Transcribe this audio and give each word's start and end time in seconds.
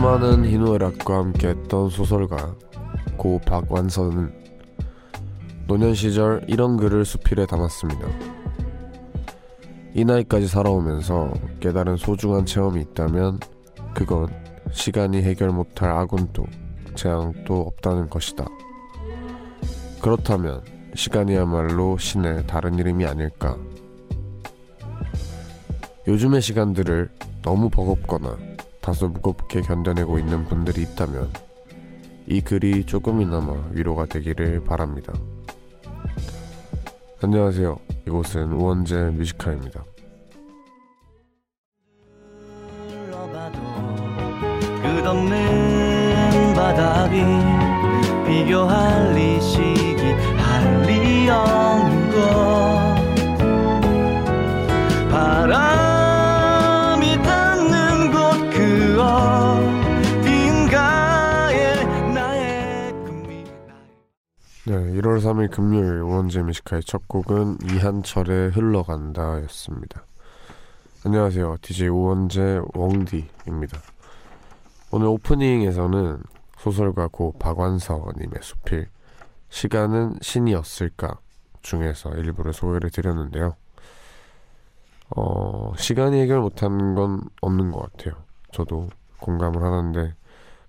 수많은 0.00 0.46
희노애락과 0.46 1.14
함께했던 1.14 1.90
소설가 1.90 2.56
고 3.18 3.38
박완서는 3.44 4.32
노년 5.66 5.92
시절 5.92 6.42
이런 6.48 6.78
글을 6.78 7.04
수필에 7.04 7.44
담았습니다. 7.44 8.08
이 9.92 10.06
나이까지 10.06 10.48
살아오면서 10.48 11.34
깨달은 11.60 11.98
소중한 11.98 12.46
체험이 12.46 12.80
있다면 12.80 13.40
그건 13.92 14.28
시간이 14.72 15.20
해결 15.20 15.50
못할 15.50 15.90
아군도 15.90 16.46
재앙도 16.94 17.60
없다는 17.60 18.08
것이다. 18.08 18.46
그렇다면 20.00 20.62
시간이야말로 20.94 21.98
신의 21.98 22.46
다른 22.46 22.78
이름이 22.78 23.04
아닐까. 23.04 23.58
요즘의 26.08 26.40
시간들을 26.40 27.10
너무 27.42 27.68
버겁거나 27.68 28.49
다소 28.80 29.08
무겁게 29.08 29.60
견뎌내고 29.60 30.18
있는 30.18 30.44
분들이 30.46 30.82
있다면 30.82 31.30
이 32.26 32.40
글이 32.40 32.86
조금이나마 32.86 33.54
위로가 33.72 34.06
되기를 34.06 34.64
바랍니다. 34.64 35.12
안녕하세요. 37.22 37.78
이곳은 38.06 38.52
우원재 38.52 38.96
뮤지카입니다. 39.10 39.84
끝없는 44.82 46.54
바닥이 46.54 47.22
비교할 48.26 49.14
리 49.14 49.40
시기 49.40 50.12
할리 50.38 51.28
없는 51.28 52.10
것 52.10 52.20
바람 55.10 55.89
1월 65.00 65.18
3일 65.18 65.50
금요일 65.50 66.02
우원재 66.02 66.42
뮤지카의 66.42 66.82
첫 66.82 67.08
곡은 67.08 67.58
이한철의 67.64 68.50
흘러간다 68.50 69.42
였습니다. 69.44 70.04
안녕하세요. 71.06 71.56
DJ 71.62 71.88
우원재 71.88 72.60
웡디입니다. 72.74 73.78
오늘 74.90 75.06
오프닝에서는 75.06 76.22
소설가 76.58 77.08
고 77.08 77.32
박완서님의 77.38 78.40
수필 78.42 78.88
시간은 79.48 80.16
신이었을까 80.20 81.18
중에서 81.62 82.10
일부를 82.10 82.52
소개를 82.52 82.90
드렸는데요. 82.90 83.54
어, 85.16 85.72
시간이 85.78 86.20
해결 86.20 86.40
못하는 86.40 86.94
건 86.94 87.22
없는 87.40 87.70
것 87.70 87.90
같아요. 87.90 88.22
저도 88.52 88.90
공감을 89.18 89.62
하는데 89.62 90.14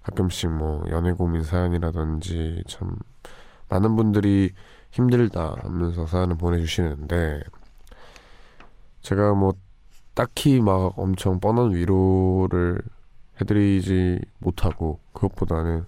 가끔씩 0.04 0.52
뭐 0.52 0.86
연애 0.90 1.12
고민 1.12 1.44
사연이라든지 1.44 2.64
참 2.68 2.96
많은 3.72 3.96
분들이 3.96 4.54
힘들다 4.92 5.56
하면서 5.64 6.06
사연을 6.06 6.38
보내주시는데 6.38 7.42
제가 9.02 9.34
뭐 9.34 9.54
딱히 10.14 10.62
막 10.62 10.94
엄청 11.00 11.40
뻔한 11.40 11.74
위로를 11.74 12.80
해드리지 13.40 14.20
못하고 14.38 15.00
그것보다는 15.14 15.86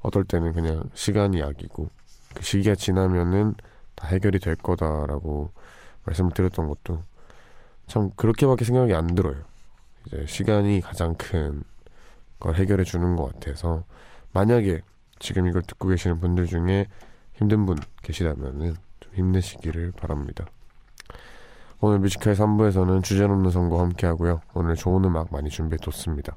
어떨 0.00 0.24
때는 0.24 0.54
그냥 0.54 0.84
시간이 0.94 1.40
약이고 1.40 1.90
그 2.34 2.42
시기가 2.42 2.74
지나면은 2.74 3.54
다 3.94 4.08
해결이 4.08 4.38
될 4.38 4.56
거다라고 4.56 5.50
말씀을 6.04 6.30
드렸던 6.32 6.68
것도 6.68 7.02
참 7.86 8.10
그렇게밖에 8.16 8.64
생각이 8.64 8.94
안 8.94 9.14
들어요. 9.14 9.42
이제 10.06 10.24
시간이 10.26 10.80
가장 10.80 11.14
큰 11.16 11.64
걸 12.40 12.56
해결해 12.56 12.82
주는 12.84 13.14
것 13.14 13.32
같아서 13.32 13.84
만약에 14.32 14.80
지금 15.20 15.46
이걸 15.46 15.62
듣고 15.62 15.88
계시는 15.88 16.18
분들 16.18 16.46
중에 16.46 16.86
힘든 17.34 17.64
분 17.66 17.78
계시다면은 18.02 18.74
좀 18.98 19.14
힘내시기를 19.14 19.92
바랍니다. 19.92 20.46
오늘 21.80 22.00
뮤지컬 22.00 22.34
3부에서는 22.34 23.02
주제넘는 23.02 23.50
선거 23.50 23.80
함께 23.80 24.06
하고요. 24.06 24.40
오늘 24.54 24.74
좋은 24.74 25.04
음악 25.04 25.28
많이 25.30 25.48
준비해뒀습니다. 25.48 26.36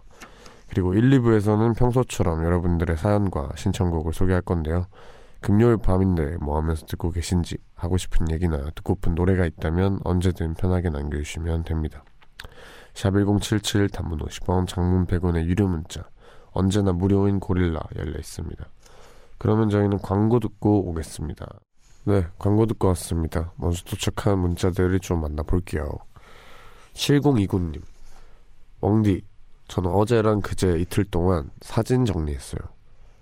그리고 0.70 0.94
1, 0.94 1.10
2부에서는 1.10 1.76
평소처럼 1.78 2.46
여러분들의 2.46 2.96
사연과 2.98 3.50
신청곡을 3.56 4.14
소개할 4.14 4.42
건데요. 4.42 4.88
금요일 5.42 5.78
밤인데 5.78 6.38
뭐 6.38 6.58
하면서 6.58 6.86
듣고 6.86 7.12
계신지 7.12 7.58
하고 7.76 7.98
싶은 7.98 8.32
얘기나 8.32 8.70
듣고픈 8.76 9.14
노래가 9.16 9.46
있다면 9.46 10.00
언제든 10.04 10.54
편하게 10.54 10.90
남겨주시면 10.90 11.66
됩니다. 11.66 12.04
샵 12.94 13.12
1077 13.12 13.90
단문 13.90 14.20
50원 14.20 14.68
장문 14.68 15.06
100원의 15.08 15.46
유료 15.46 15.68
문자 15.68 16.08
언제나 16.54 16.92
무료인 16.92 17.40
고릴라 17.40 17.82
열려 17.96 18.18
있습니다. 18.18 18.66
그러면 19.38 19.70
저희는 19.70 20.00
광고 20.00 20.40
듣고 20.40 20.90
오겠습니다. 20.90 21.46
네, 22.06 22.26
광고 22.38 22.66
듣고 22.66 22.88
왔습니다. 22.90 23.52
먼저 23.56 23.84
도착한 23.84 24.40
문자들을 24.40 25.00
좀 25.00 25.22
만나볼게요. 25.22 25.90
7029님 26.94 27.82
멍디 28.82 29.22
저는 29.68 29.90
어제랑 29.90 30.42
그제 30.42 30.78
이틀 30.80 31.06
동안 31.06 31.50
사진 31.62 32.06
정리했어요. 32.06 32.60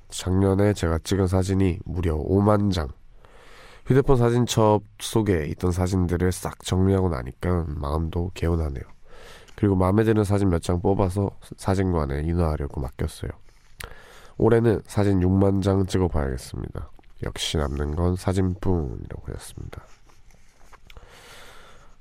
작년에 0.09 0.73
제가 0.73 0.99
찍은 0.99 1.27
사진이 1.27 1.79
무려 1.85 2.17
5만 2.17 2.71
장. 2.71 2.89
휴대폰 3.85 4.17
사진첩 4.17 4.83
속에 4.99 5.45
있던 5.47 5.71
사진들을 5.71 6.31
싹 6.31 6.59
정리하고 6.63 7.09
나니까 7.09 7.65
마음도 7.67 8.31
개운하네요. 8.33 8.83
그리고 9.61 9.75
마음에 9.75 10.03
드는 10.03 10.23
사진 10.23 10.49
몇 10.49 10.63
장 10.63 10.81
뽑아서 10.81 11.29
사진관에 11.55 12.21
인화하려고 12.21 12.81
맡겼어요. 12.81 13.29
올해는 14.39 14.81
사진 14.87 15.19
6만 15.19 15.61
장 15.61 15.85
찍어봐야겠습니다. 15.85 16.89
역시 17.21 17.57
남는 17.57 17.95
건 17.95 18.15
사진뿐이라고 18.15 19.21
하셨습니다. 19.27 19.83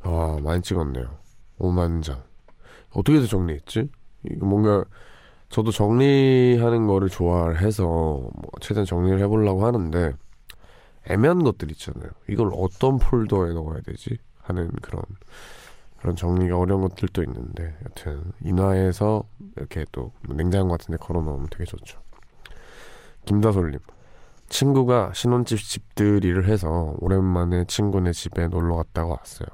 와, 0.04 0.38
많이 0.40 0.62
찍었네요. 0.62 1.18
5만 1.58 2.02
장. 2.02 2.22
어떻게 2.94 3.22
정리했지? 3.26 3.90
뭔가 4.38 4.82
저도 5.50 5.70
정리하는 5.70 6.86
거를 6.86 7.10
좋아해서 7.10 7.84
뭐 7.84 8.32
최대한 8.62 8.86
정리를 8.86 9.18
해보려고 9.20 9.66
하는데 9.66 10.14
애매한 11.10 11.44
것들 11.44 11.70
있잖아요. 11.72 12.08
이걸 12.26 12.52
어떤 12.54 12.98
폴더에 12.98 13.52
넣어야 13.52 13.82
되지? 13.82 14.16
하는 14.44 14.70
그런 14.80 15.02
그런 16.00 16.16
정리가 16.16 16.58
어려운 16.58 16.80
것들도 16.82 17.22
있는데 17.24 17.76
여튼 17.84 18.32
인화해서 18.42 19.24
이렇게 19.56 19.84
또 19.92 20.12
냉장고 20.28 20.72
같은 20.72 20.92
데 20.92 20.96
걸어 20.98 21.20
놓으면 21.20 21.48
되게 21.50 21.64
좋죠. 21.64 22.00
김다솔님 23.26 23.78
친구가 24.48 25.12
신혼집 25.14 25.58
집들이를 25.58 26.48
해서 26.48 26.94
오랜만에 26.98 27.64
친구네 27.66 28.12
집에 28.12 28.48
놀러 28.48 28.76
갔다가 28.76 29.10
왔어요. 29.10 29.48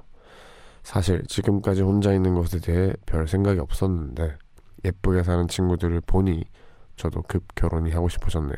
사실 0.84 1.24
지금까지 1.26 1.82
혼자 1.82 2.12
있는 2.12 2.34
것에 2.34 2.60
대해 2.60 2.92
별 3.06 3.26
생각이 3.26 3.58
없었는데 3.58 4.36
예쁘게 4.84 5.24
사는 5.24 5.48
친구들을 5.48 6.00
보니 6.06 6.44
저도 6.94 7.22
급 7.22 7.56
결혼이 7.56 7.90
하고 7.90 8.08
싶어졌네요. 8.08 8.56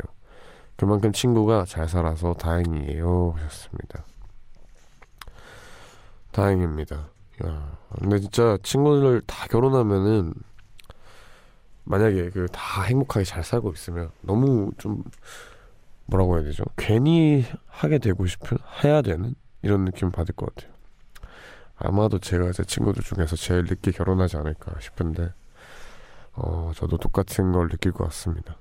그만큼 0.77 1.11
친구가 1.11 1.65
잘 1.65 1.89
살아서 1.89 2.35
다행이에요. 2.35 3.33
하셨습니다. 3.37 4.05
다행입니다. 6.31 7.09
야, 7.47 7.79
근데 8.01 8.19
진짜 8.19 8.59
친구들 8.63 9.23
다 9.27 9.47
결혼하면은 9.49 10.35
만약에 11.85 12.31
그 12.31 12.47
다 12.49 12.83
행복하게 12.83 13.25
잘 13.25 13.45
살고 13.45 13.73
있으면 13.73 14.11
너무 14.23 14.73
좀 14.79 15.05
뭐라고 16.07 16.37
해야 16.37 16.45
되죠? 16.45 16.65
괜히 16.77 17.45
하게 17.67 17.99
되고 17.99 18.27
싶은 18.27 18.59
해야 18.85 19.03
되는 19.03 19.35
이런 19.63 19.85
느낌 19.85 20.11
받을 20.11 20.35
것 20.35 20.55
같아요. 20.55 20.73
아마도 21.77 22.19
제가 22.19 22.53
제 22.53 22.65
친구들 22.65 23.03
중에서 23.03 23.37
제일 23.37 23.65
늦게 23.65 23.93
결혼하지 23.93 24.37
않을까 24.37 24.79
싶은데 24.81 25.33
어, 26.33 26.73
저도 26.75 26.99
똑같은 26.99 27.53
걸 27.53 27.69
느낄 27.69 27.93
것 27.93 28.05
같습니다. 28.05 28.59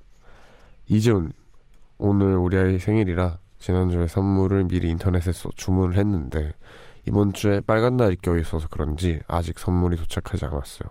이재훈, 0.86 1.32
오늘 1.98 2.36
우리 2.36 2.56
아이 2.56 2.78
생일이라 2.78 3.38
지난주에 3.58 4.06
선물을 4.06 4.64
미리 4.64 4.88
인터넷에서 4.90 5.50
주문을 5.56 5.96
했는데 5.96 6.54
이번 7.08 7.32
주에 7.32 7.60
빨간 7.60 7.96
날이 7.96 8.16
껴 8.16 8.36
있어서 8.36 8.68
그런지 8.68 9.20
아직 9.28 9.58
선물이 9.58 9.96
도착하지 9.96 10.44
않았어요. 10.44 10.90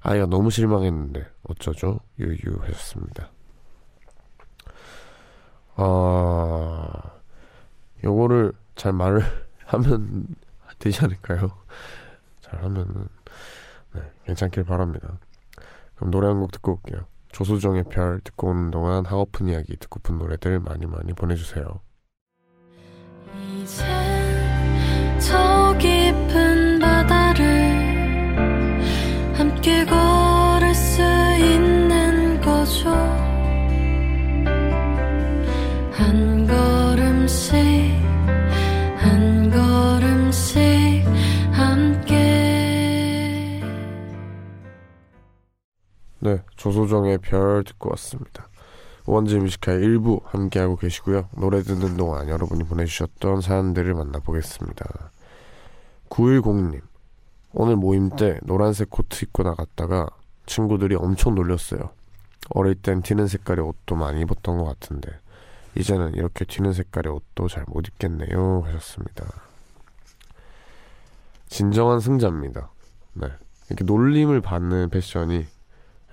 아이가 0.00 0.24
너무 0.24 0.50
실망했는데 0.50 1.26
어쩌죠? 1.42 2.00
유유 2.18 2.58
하셨습니다. 2.62 3.30
아, 5.74 6.88
요거를 8.02 8.54
잘 8.76 8.92
말을 8.94 9.20
하면 9.66 10.26
되지 10.78 11.04
않을까요? 11.04 11.50
잘 12.40 12.62
하면은 12.64 13.08
네, 13.94 14.00
괜찮길 14.24 14.64
바랍니다. 14.64 15.18
그럼 15.96 16.10
노래 16.10 16.28
한 16.28 16.40
곡 16.40 16.52
듣고 16.52 16.72
올게요. 16.82 17.06
조수정의 17.28 17.84
별 17.90 18.20
듣고 18.24 18.48
오는 18.48 18.70
동안 18.70 19.04
하고픈 19.04 19.48
이야기 19.48 19.76
듣고픈 19.76 20.16
노래들 20.16 20.60
많이 20.60 20.86
많이 20.86 21.12
보내주세요. 21.12 21.80
조소정의 46.66 47.18
별 47.18 47.62
듣고 47.62 47.90
왔습니다. 47.90 48.48
우원재 49.04 49.38
Music 49.38 49.56
High의 49.56 49.78
일부 49.84 50.20
함께하고 50.24 50.74
계시고요. 50.74 51.28
노래 51.36 51.62
듣는 51.62 51.96
동안 51.96 52.28
여러분이 52.28 52.64
보내주셨던 52.64 53.40
사연들을 53.40 53.94
만나보겠습니다. 53.94 55.12
910님 56.10 56.80
오늘 57.52 57.76
모임 57.76 58.10
때 58.10 58.40
노란색 58.42 58.90
코트 58.90 59.24
입고 59.24 59.44
나갔다가 59.44 60.08
친구들이 60.46 60.96
엄청 60.96 61.36
놀렸어요. 61.36 61.90
어릴 62.50 62.74
땐 62.74 63.00
튀는 63.00 63.28
색깔의 63.28 63.64
옷도 63.64 63.94
많이 63.94 64.22
입었던 64.22 64.58
것 64.58 64.64
같은데 64.64 65.10
이제는 65.76 66.14
이렇게 66.14 66.44
튀는 66.44 66.72
색깔의 66.72 67.12
옷도 67.12 67.46
잘 67.46 67.64
못 67.68 67.86
입겠네요 67.86 68.62
하셨습니다. 68.66 69.24
진정한 71.48 72.00
승자입니다. 72.00 72.70
네. 73.12 73.28
이렇게 73.68 73.84
놀림을 73.84 74.40
받는 74.40 74.90
패션이 74.90 75.46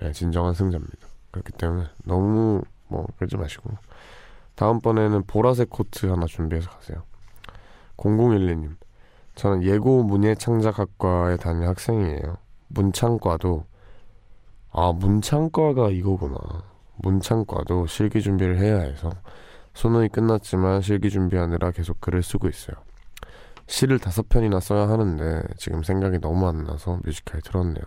네, 0.04 0.12
진정한 0.12 0.52
승자입니다. 0.52 1.08
그렇기 1.30 1.52
때문에 1.52 1.86
너무 2.04 2.60
뭐 2.88 3.06
그러지 3.16 3.38
마시고 3.38 3.70
다음번에는 4.54 5.22
보라색 5.26 5.70
코트 5.70 6.04
하나 6.04 6.26
준비해서 6.26 6.68
가세요. 6.68 7.04
0012님 7.96 8.76
저는 9.34 9.62
예고 9.62 10.02
문예창작학과에 10.02 11.38
다니는 11.38 11.68
학생이에요. 11.68 12.36
문창과도 12.68 13.64
아 14.72 14.92
문창과가 14.92 15.88
이거구나. 15.88 16.36
문창과도 16.96 17.86
실기 17.86 18.20
준비를 18.20 18.58
해야 18.58 18.80
해서 18.80 19.08
수능이 19.72 20.10
끝났지만 20.10 20.82
실기 20.82 21.08
준비하느라 21.08 21.70
계속 21.70 21.98
글을 22.02 22.22
쓰고 22.22 22.48
있어요. 22.48 22.76
시를 23.68 23.98
다섯 23.98 24.28
편이나 24.28 24.60
써야 24.60 24.86
하는데 24.86 25.42
지금 25.56 25.82
생각이 25.82 26.20
너무 26.20 26.46
안 26.46 26.64
나서 26.64 27.00
뮤지컬 27.04 27.40
들었네요. 27.40 27.84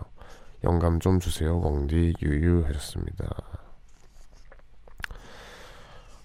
영감 0.64 1.00
좀 1.00 1.20
주세요. 1.20 1.58
웡디 1.58 2.14
유유 2.22 2.64
하셨습니다. 2.66 3.26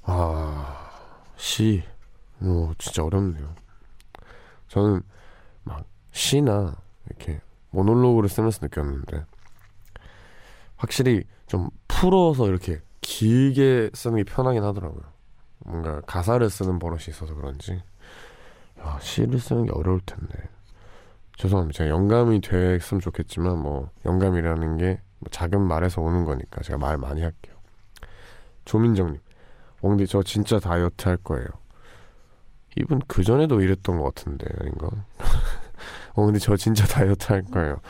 아, 0.04 0.92
시. 1.38 1.84
뭐, 2.40 2.74
진짜 2.78 3.04
어렵네요. 3.04 3.56
저는 4.68 5.02
막 5.64 5.86
시나 6.12 6.76
이렇게 7.08 7.42
모놀로그를 7.70 8.28
쓰면서 8.28 8.60
느꼈는데 8.64 9.26
확실히 10.76 11.24
좀 11.48 11.70
풀어서 11.88 12.48
이렇게 12.48 12.82
길게 13.02 13.92
쓰는 13.94 14.18
게 14.18 14.24
편하긴 14.24 14.64
하더라고요. 14.64 15.04
뭔가 15.60 16.02
가사를 16.02 16.48
쓰는 16.50 16.80
버릇이 16.80 17.04
있어서 17.10 17.34
그런지 17.36 17.82
야, 18.80 19.00
시를 19.00 19.40
쓰는 19.40 19.66
게 19.66 19.72
어려울 19.72 20.02
텐데 20.06 20.50
죄송합니다. 21.38 21.78
제가 21.78 21.90
영감이 21.90 22.42
됐으면 22.42 23.02
좋겠지만 23.02 23.60
뭐 23.60 23.90
영감이라는 24.06 24.78
게뭐 24.78 25.00
작은 25.32 25.62
말에서 25.62 26.02
오는 26.02 26.26
거니까 26.26 26.62
제가 26.62 26.78
말 26.78 26.98
많이 26.98 27.22
할게요. 27.22 27.56
조민정님, 28.66 29.20
엉디 29.82 30.08
저 30.08 30.24
진짜 30.24 30.60
다이어트 30.60 31.08
할 31.08 31.18
거예요. 31.18 31.48
이분 32.78 33.02
그 33.08 33.24
전에도 33.24 33.62
이랬던 33.62 34.00
것 34.00 34.16
같은데 34.16 34.48
아닌가? 34.60 34.90
어 36.14 36.26
근데 36.26 36.40
저 36.40 36.56
진짜 36.56 36.86
다이어트 36.86 37.32
할 37.32 37.44
거예요. 37.44 37.82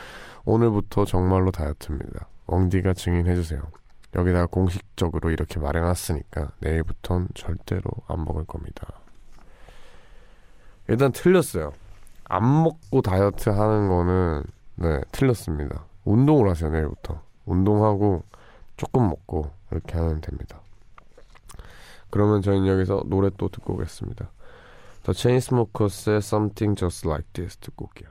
오늘부터 0.44 1.04
정말로 1.04 1.50
다이어트입니다. 1.50 2.28
엉디가 2.46 2.94
증인해주세요. 2.94 3.62
여기다가 4.14 4.46
공식적으로 4.46 5.30
이렇게 5.30 5.58
말해놨으니까 5.58 6.52
내일부턴 6.60 7.28
절대로 7.34 7.90
안 8.06 8.24
먹을 8.24 8.44
겁니다. 8.44 8.86
일단 10.88 11.12
틀렸어요. 11.12 11.72
안 12.24 12.62
먹고 12.64 13.02
다이어트 13.02 13.50
하는 13.50 13.88
거는 13.88 14.44
네 14.76 15.00
틀렸습니다. 15.12 15.84
운동을 16.04 16.50
하세요 16.50 16.70
내일부터. 16.70 17.20
운동하고 17.46 18.22
조금 18.76 19.08
먹고 19.08 19.50
이렇게 19.70 19.96
하면 19.98 20.20
됩니다. 20.20 20.60
그러면 22.10 22.42
저희는 22.42 22.66
여기서 22.66 23.04
노래 23.06 23.30
또 23.36 23.48
듣고 23.48 23.74
오겠습니다. 23.74 24.30
The 25.04 25.14
Chainsmokers의 25.14 26.18
Something 26.18 26.78
Just 26.78 27.06
Like 27.06 27.28
This 27.32 27.56
듣고 27.58 27.86
올게요. 27.86 28.10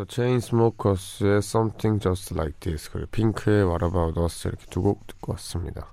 The 0.00 0.06
Chainsmokers의 0.08 1.38
Something 1.38 2.00
Just 2.00 2.32
Like 2.32 2.58
This 2.60 2.90
그리고 2.90 3.08
핑크의 3.10 3.66
What 3.66 3.84
About 3.84 4.18
Us 4.18 4.48
이렇게 4.48 4.64
두 4.70 4.82
곡 4.82 5.06
듣고 5.06 5.32
왔습니다. 5.32 5.92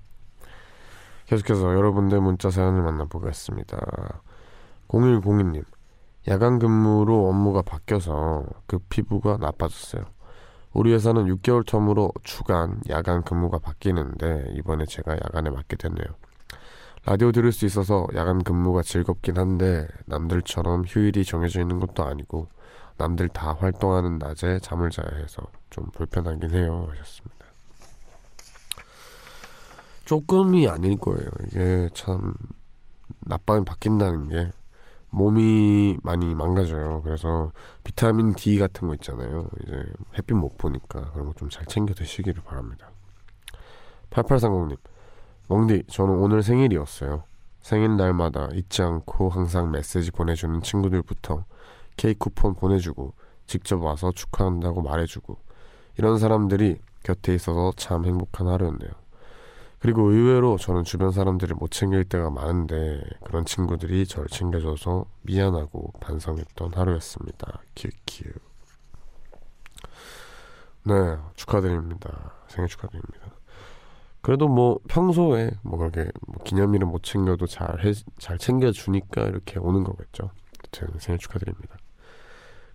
계속해서 1.25 1.73
여러분들 1.73 2.21
문자 2.21 2.49
사연을 2.49 2.83
만나보겠습니다. 2.83 4.21
0102님 4.87 5.65
야간 6.29 6.57
근무로 6.57 7.27
업무가 7.27 7.61
바뀌어서 7.61 8.45
그 8.65 8.79
피부가 8.79 9.35
나빠졌어요. 9.41 10.05
우리 10.71 10.93
회사는 10.93 11.25
6개월 11.25 11.65
텀으로 11.65 12.13
주간 12.23 12.79
야간 12.89 13.23
근무가 13.23 13.59
바뀌는데 13.59 14.53
이번에 14.53 14.85
제가 14.85 15.15
야간에 15.15 15.49
맡게 15.49 15.75
됐네요. 15.75 16.07
라디오 17.05 17.33
들을 17.33 17.51
수 17.51 17.65
있어서 17.65 18.07
야간 18.15 18.41
근무가 18.41 18.83
즐겁긴 18.83 19.37
한데 19.37 19.85
남들처럼 20.05 20.85
휴일이 20.85 21.25
정해져 21.25 21.59
있는 21.59 21.81
것도 21.81 22.05
아니고 22.05 22.47
남들 22.97 23.29
다 23.29 23.53
활동하는 23.53 24.17
낮에 24.17 24.59
잠을 24.59 24.89
자야 24.89 25.07
해서 25.17 25.43
좀 25.69 25.85
불편하긴 25.91 26.51
해요 26.51 26.87
하셨습니다. 26.89 27.45
조금이 30.05 30.67
아닐 30.67 30.97
거예요. 30.97 31.29
이게 31.47 31.89
참 31.93 32.33
낮밤이 33.21 33.65
바뀐다는 33.65 34.29
게 34.29 34.51
몸이 35.09 35.97
많이 36.03 36.33
망가져요. 36.35 37.01
그래서 37.03 37.51
비타민 37.83 38.33
D 38.33 38.57
같은 38.57 38.87
거 38.87 38.93
있잖아요. 38.95 39.47
이제 39.63 39.83
햇빛 40.17 40.33
못 40.35 40.57
보니까 40.57 41.11
그런 41.11 41.27
거 41.27 41.33
좀 41.33 41.49
잘 41.49 41.65
챙겨 41.65 41.93
드시기를 41.93 42.41
바랍니다. 42.43 42.89
8830님, 44.11 44.77
멍디, 45.49 45.83
저는 45.87 46.15
오늘 46.15 46.41
생일이었어요. 46.43 47.23
생일날마다 47.61 48.47
잊지 48.53 48.81
않고 48.81 49.29
항상 49.29 49.71
메시지 49.71 50.11
보내주는 50.11 50.61
친구들부터 50.61 51.43
케이크 51.97 52.19
쿠폰 52.19 52.53
보내주고 52.53 53.13
직접 53.47 53.83
와서 53.83 54.11
축하한다고 54.11 54.81
말해주고 54.81 55.37
이런 55.97 56.19
사람들이 56.19 56.77
곁에 57.03 57.33
있어서 57.33 57.71
참 57.75 58.05
행복한 58.05 58.47
하루였네요. 58.47 58.91
그리고 59.79 60.09
의외로 60.09 60.57
저는 60.57 60.83
주변 60.83 61.11
사람들을 61.11 61.55
못 61.55 61.71
챙길 61.71 62.05
때가 62.05 62.29
많은데 62.29 63.01
그런 63.23 63.45
친구들이 63.45 64.07
저를 64.07 64.27
챙겨줘서 64.27 65.05
미안하고 65.21 65.93
반성했던 65.99 66.73
하루였습니다. 66.73 67.61
큐큐. 67.75 68.31
네, 70.85 71.17
축하드립니다. 71.35 72.33
생일 72.47 72.69
축하드립니다. 72.69 73.33
그래도 74.21 74.47
뭐 74.47 74.79
평소에 74.87 75.51
뭐 75.61 75.77
그렇게 75.77 76.09
뭐 76.25 76.43
기념일은 76.43 76.87
못 76.87 77.03
챙겨도 77.03 77.45
잘, 77.45 77.85
해, 77.85 77.93
잘 78.17 78.37
챙겨주니까 78.37 79.23
이렇게 79.23 79.59
오는 79.59 79.83
거겠죠. 79.83 80.31
아무튼 80.59 80.99
생일 80.99 81.19
축하드립니다. 81.19 81.77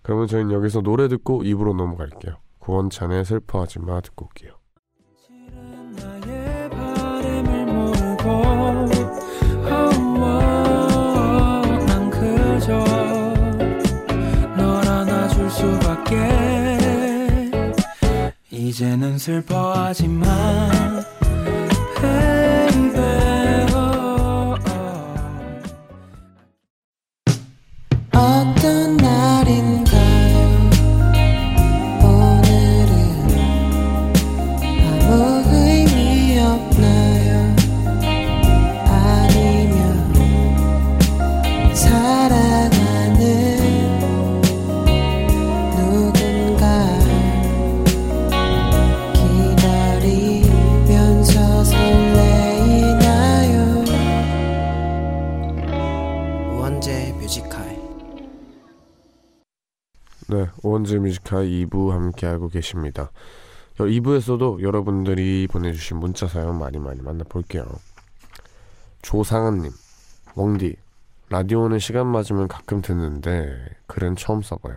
그러면 0.03 0.27
저희는 0.27 0.51
여기서 0.51 0.81
노래 0.81 1.07
듣고 1.07 1.43
입으로 1.43 1.73
넘어갈게요. 1.73 2.35
구원찬의 2.59 3.25
슬퍼하지 3.25 3.79
마 3.79 4.01
듣고 4.01 4.25
올게요. 4.25 4.53
이제는 18.51 19.17
슬퍼하지 19.19 20.07
마 20.07 20.69
오원즈 60.63 60.95
뮤지카이 60.95 61.65
2부 61.65 61.89
함께하고 61.89 62.47
계십니다. 62.47 63.11
2부에서도 63.77 64.61
여러분들이 64.61 65.47
보내주신 65.51 65.97
문자 65.97 66.27
사연 66.27 66.57
많이 66.57 66.79
많이 66.79 67.01
만나볼게요. 67.01 67.65
조상은님, 69.01 69.71
멍디, 70.35 70.75
라디오는 71.29 71.79
시간 71.79 72.07
맞으면 72.07 72.47
가끔 72.47 72.81
듣는데 72.81 73.57
글은 73.87 74.15
처음 74.15 74.41
써봐요. 74.41 74.75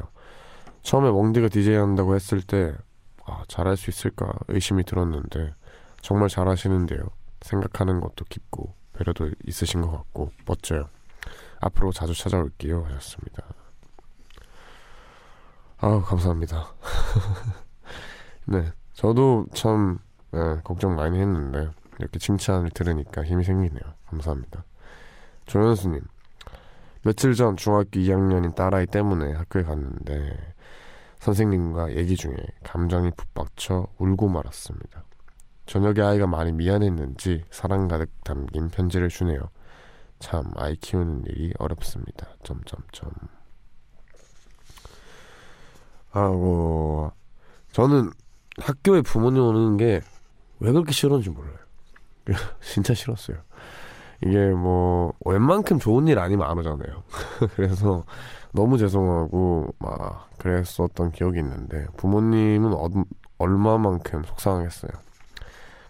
처음에 0.83 1.11
멍디가 1.11 1.49
DJ 1.49 1.75
한다고 1.75 2.14
했을 2.14 2.43
때 2.43 2.75
아, 3.25 3.45
잘할 3.49 3.76
수 3.76 3.90
있을까 3.90 4.33
의심이 4.49 4.85
들었는데 4.85 5.55
정말 6.00 6.28
잘하시는데요. 6.28 7.00
생각하는 7.43 8.00
것도 8.00 8.25
깊고 8.28 8.75
배려도 8.93 9.31
있으신 9.47 9.83
것 9.83 9.90
같고 9.90 10.33
멋져요. 10.47 10.88
앞으로 11.61 11.93
자주 11.93 12.14
찾아올게요 12.14 12.85
하셨습니다. 12.85 13.55
아우 15.78 16.02
감사합니다. 16.02 16.73
네, 18.47 18.73
저도 18.95 19.47
참 19.52 19.99
네, 20.30 20.40
걱정 20.64 20.97
많이 20.97 21.18
했는데 21.21 21.68
이렇게 21.99 22.18
칭찬을 22.18 22.71
들으니까 22.71 23.23
힘이 23.25 23.45
생기네요. 23.45 23.83
감사합니다. 24.06 24.64
조현수님, 25.45 26.00
며칠 27.02 27.35
전 27.35 27.56
중학교 27.56 28.00
2학년인 28.00 28.54
딸아이 28.54 28.87
때문에 28.87 29.35
학교에 29.35 29.64
갔는데 29.64 30.54
선생님과 31.18 31.95
얘기 31.95 32.16
중에 32.16 32.37
감정이 32.64 33.11
북받쳐 33.14 33.87
울고 33.99 34.28
말았습니다. 34.28 35.04
저녁에 35.66 36.00
아이가 36.00 36.26
많이 36.26 36.52
미안했는지 36.52 37.45
사랑 37.50 37.87
가득 37.88 38.11
담긴 38.25 38.68
편지를 38.68 39.09
주네요. 39.09 39.50
참 40.21 40.50
아이 40.56 40.76
키우는 40.76 41.25
일이 41.26 41.52
어렵습니다. 41.59 42.28
점점점. 42.42 43.11
하고 46.16 47.12
저는 47.73 48.11
학교에 48.58 49.02
부모님 49.02 49.42
오는 49.42 49.76
게 49.76 50.00
왜 50.61 50.73
그렇게 50.73 50.92
싫었는지 50.92 51.30
몰라요. 51.30 51.56
진짜 52.61 52.94
싫었어요. 52.94 53.38
이게 54.25 54.49
뭐 54.50 55.12
웬만큼 55.25 55.78
좋은 55.78 56.08
일 56.08 56.18
아니면 56.18 56.49
안 56.49 56.58
오잖아요. 56.58 57.02
그래서 57.54 58.04
너무 58.52 58.78
죄송하고 58.78 59.75
막 59.78 60.30
그랬었던 60.38 61.12
기억이 61.12 61.38
있는데 61.40 61.87
부모님은 61.99 62.73
어, 62.73 62.88
얼마만큼 63.38 64.25
속상하겠어요. 64.25 64.92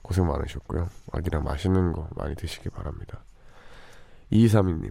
고생 0.02 0.26
많으셨고요. 0.26 0.88
아기랑 1.12 1.44
맛있는 1.44 1.92
거 1.92 2.08
많이 2.16 2.34
드시기 2.34 2.68
바랍니다. 2.70 3.24
2232님 4.32 4.90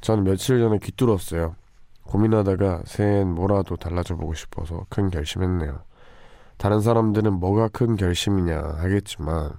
저는 0.00 0.24
며칠 0.24 0.58
전에 0.58 0.78
귀 0.82 0.92
뚫었어요. 0.92 1.56
고민하다가 2.04 2.82
새해엔 2.86 3.34
뭐라도 3.34 3.76
달라져 3.76 4.16
보고 4.16 4.34
싶어서 4.34 4.86
큰 4.88 5.10
결심했네요. 5.10 5.82
다른 6.56 6.80
사람들은 6.80 7.32
뭐가 7.34 7.68
큰 7.68 7.96
결심이냐 7.96 8.56
하겠지만 8.76 9.52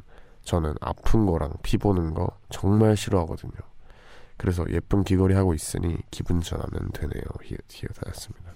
저는 0.44 0.76
아픈 0.80 1.26
거랑 1.26 1.54
피 1.64 1.78
보는 1.78 2.14
거 2.14 2.28
정말 2.50 2.96
싫어하거든요. 2.96 3.54
그래서 4.38 4.66
예쁜 4.70 5.04
귀걸이 5.04 5.34
하고 5.34 5.54
있으니 5.54 5.98
기분 6.12 6.42
전하면 6.42 6.92
되네요. 6.94 7.24
히읗히읗하였습니다. 7.42 8.54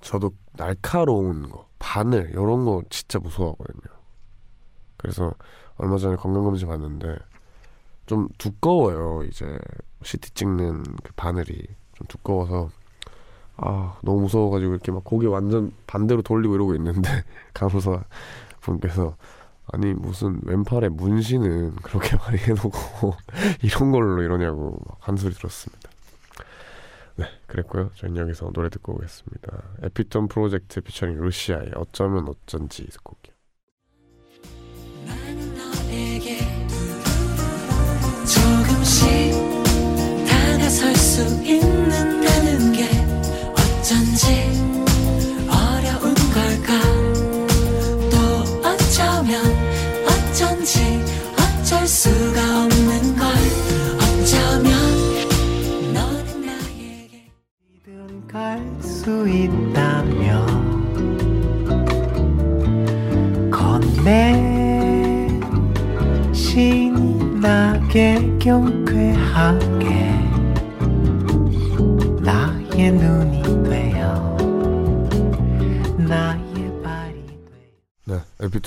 저도 0.00 0.30
날카로운 0.52 1.48
거, 1.48 1.68
바늘 1.78 2.30
이런 2.30 2.64
거 2.64 2.82
진짜 2.90 3.18
무서워하거든요. 3.18 3.98
그래서 4.96 5.32
얼마 5.76 5.96
전에 5.96 6.16
건강검진 6.16 6.68
봤는데 6.68 7.16
좀 8.08 8.26
두꺼워요. 8.38 9.22
이제 9.24 9.58
CT 10.02 10.30
찍는 10.30 10.82
그 11.04 11.12
바늘이 11.14 11.62
좀 11.94 12.06
두꺼워서 12.08 12.70
아 13.58 13.98
너무 14.02 14.22
무서워가지고 14.22 14.72
이렇게 14.72 14.90
막 14.90 15.04
고개 15.04 15.26
완전 15.26 15.72
반대로 15.86 16.22
돌리고 16.22 16.54
이러고 16.54 16.74
있는데 16.76 17.08
간호사 17.52 18.04
분께서 18.60 19.14
아니 19.70 19.92
무슨 19.92 20.40
왼팔에 20.44 20.88
문신은 20.88 21.76
그렇게 21.76 22.16
많이 22.24 22.38
해놓고 22.38 23.14
이런 23.62 23.92
걸로 23.92 24.22
이러냐고 24.22 24.78
한 25.00 25.16
소리 25.16 25.34
들었습니다. 25.34 25.90
네, 27.16 27.26
그랬고요. 27.46 27.90
저희는 27.96 28.22
여기서 28.22 28.52
노래 28.52 28.70
듣고 28.70 28.94
오겠습니다. 28.94 29.64
에피톤 29.82 30.28
프로젝트 30.28 30.80
피처링 30.80 31.20
루시아의 31.20 31.72
어쩌면 31.74 32.26
어쩐지 32.28 32.86
듣고 32.86 33.16
올게요. 33.16 33.37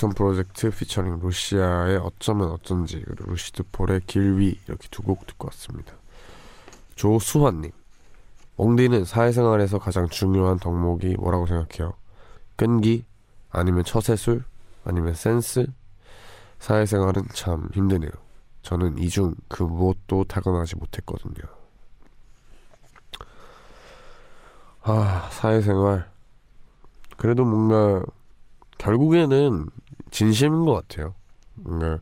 네, 0.02 0.08
에피톤 0.08 0.10
프로젝트 0.14 0.70
피처링 0.70 1.20
루시아의 1.20 1.98
어쩌면 1.98 2.50
어쩐지 2.50 3.02
그리고 3.06 3.30
루시드 3.30 3.62
폴의 3.70 4.00
길 4.06 4.36
위 4.38 4.58
이렇게 4.66 4.88
두 4.90 5.02
곡 5.02 5.26
듣고 5.26 5.46
왔습니다. 5.46 5.94
조수환님, 6.96 7.70
엉디는 8.56 9.04
사회생활에서 9.04 9.78
가장 9.78 10.08
중요한 10.08 10.58
덕목이 10.58 11.16
뭐라고 11.18 11.46
생각해요? 11.46 11.94
끈기? 12.56 13.04
아니면 13.50 13.84
처세술? 13.84 14.44
아니면 14.84 15.14
센스? 15.14 15.66
사회생활은 16.58 17.28
참 17.32 17.68
힘드네요. 17.72 18.10
저는 18.62 18.98
이중 18.98 19.34
그 19.48 19.62
무엇도 19.62 20.24
타고나지 20.24 20.76
못했거든요. 20.76 21.44
아, 24.82 25.28
사회생활. 25.30 26.10
그래도 27.16 27.44
뭔가 27.44 28.04
결국에는 28.78 29.66
진심인 30.12 30.64
것 30.64 30.74
같아요. 30.74 31.14
뭔가 31.54 31.98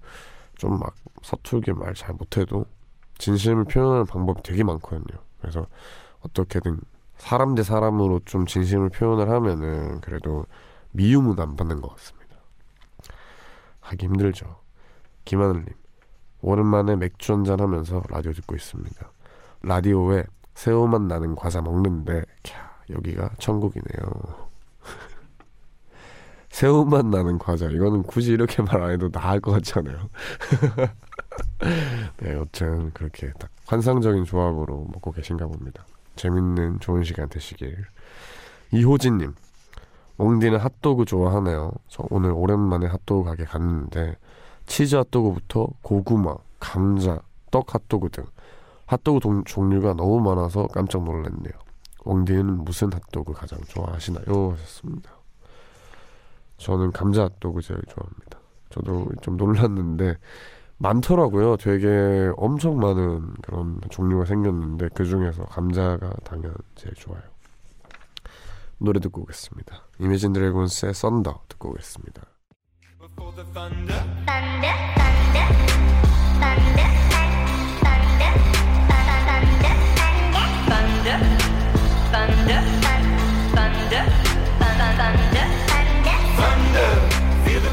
좀막 0.59 0.95
서툴게 1.23 1.73
말 1.73 1.95
잘 1.95 2.15
못해도 2.15 2.67
진심을 3.19 3.65
표현하는 3.65 4.07
방법이 4.07 4.43
되게 4.43 4.63
많거든요. 4.65 5.21
그래서 5.41 5.67
어떻게든 6.21 6.81
사람 7.17 7.55
대 7.55 7.63
사람으로 7.63 8.21
좀 8.25 8.47
진심을 8.47 8.91
표현을 8.91 9.31
하면은 9.31 10.01
그래도 10.01 10.45
미움은 10.93 11.39
안 11.39 11.57
받는 11.57 11.81
것 11.81 11.95
같습니다. 11.97 12.37
하기 13.81 14.07
힘들죠. 14.07 14.57
김하늘님, 15.25 15.67
오랜만에 16.41 16.97
맥주 16.97 17.33
한잔 17.33 17.61
하면서 17.61 18.03
라디오 18.09 18.33
듣고 18.33 18.55
있습니다. 18.57 19.11
라디오에 19.63 20.25
새우맛 20.55 21.03
나는 21.03 21.35
과자 21.35 21.61
먹는데, 21.61 22.23
캬, 22.43 22.55
여기가 22.91 23.31
천국이네요. 23.39 24.50
새우맛 26.51 27.07
나는 27.07 27.39
과자. 27.39 27.67
이거는 27.67 28.03
굳이 28.03 28.33
이렇게 28.33 28.63
말 28.63 28.83
안 28.83 28.91
해도 28.91 29.11
나을 29.11 29.41
것 29.41 29.53
같지 29.53 29.73
않아요? 29.79 30.09
네, 32.19 32.33
여튼 32.35 32.91
그렇게 32.93 33.31
딱 33.39 33.51
환상적인 33.67 34.25
조합으로 34.25 34.87
먹고 34.93 35.13
계신가 35.13 35.47
봅니다. 35.47 35.85
재밌는 36.17 36.81
좋은 36.81 37.05
시간 37.05 37.29
되시길. 37.29 37.77
이호진님, 38.73 39.35
몽디는 40.17 40.59
핫도그 40.59 41.05
좋아하네요. 41.05 41.73
저 41.89 42.05
오늘 42.11 42.33
오랜만에 42.33 42.87
핫도그 42.87 43.25
가게 43.29 43.45
갔는데 43.45 44.17
치즈 44.67 44.97
핫도그부터 44.97 45.69
고구마, 45.83 46.35
감자, 46.59 47.21
떡 47.51 47.75
핫도그 47.75 48.11
등 48.11 48.25
핫도그 48.87 49.21
동- 49.21 49.45
종류가 49.45 49.95
너무 49.95 50.21
많아서 50.21 50.67
깜짝 50.69 51.05
놀랐네요. 51.05 51.53
몽디는 52.05 52.65
무슨 52.65 52.93
핫도그 52.93 53.33
가장 53.33 53.59
좋아하시나요? 53.69 54.53
하셨습니다. 54.53 55.11
저는 56.61 56.93
감자 56.93 57.25
핫도그 57.25 57.63
제일 57.63 57.81
좋아합니다. 57.89 58.39
저도 58.69 59.09
좀 59.23 59.37
놀랐는데 59.37 60.17
많더라고요. 60.79 61.57
되게 61.57 62.31
엄청 62.37 62.79
많은 62.79 63.35
그런 63.43 63.81
종류가 63.91 64.27
생겼는데 64.27 64.91
그 64.95 65.05
중에서 65.05 65.45
감자가 65.45 66.13
당연 66.25 66.55
제일 66.75 66.95
좋아요. 66.95 67.23
노래 68.79 69.01
듣고 69.01 69.23
오겠습니다. 69.23 69.89
이매진 69.99 70.33
드래곤스의 70.33 70.95
썬더 70.95 71.43
듣고 71.49 71.71
오겠습니다. 71.71 72.23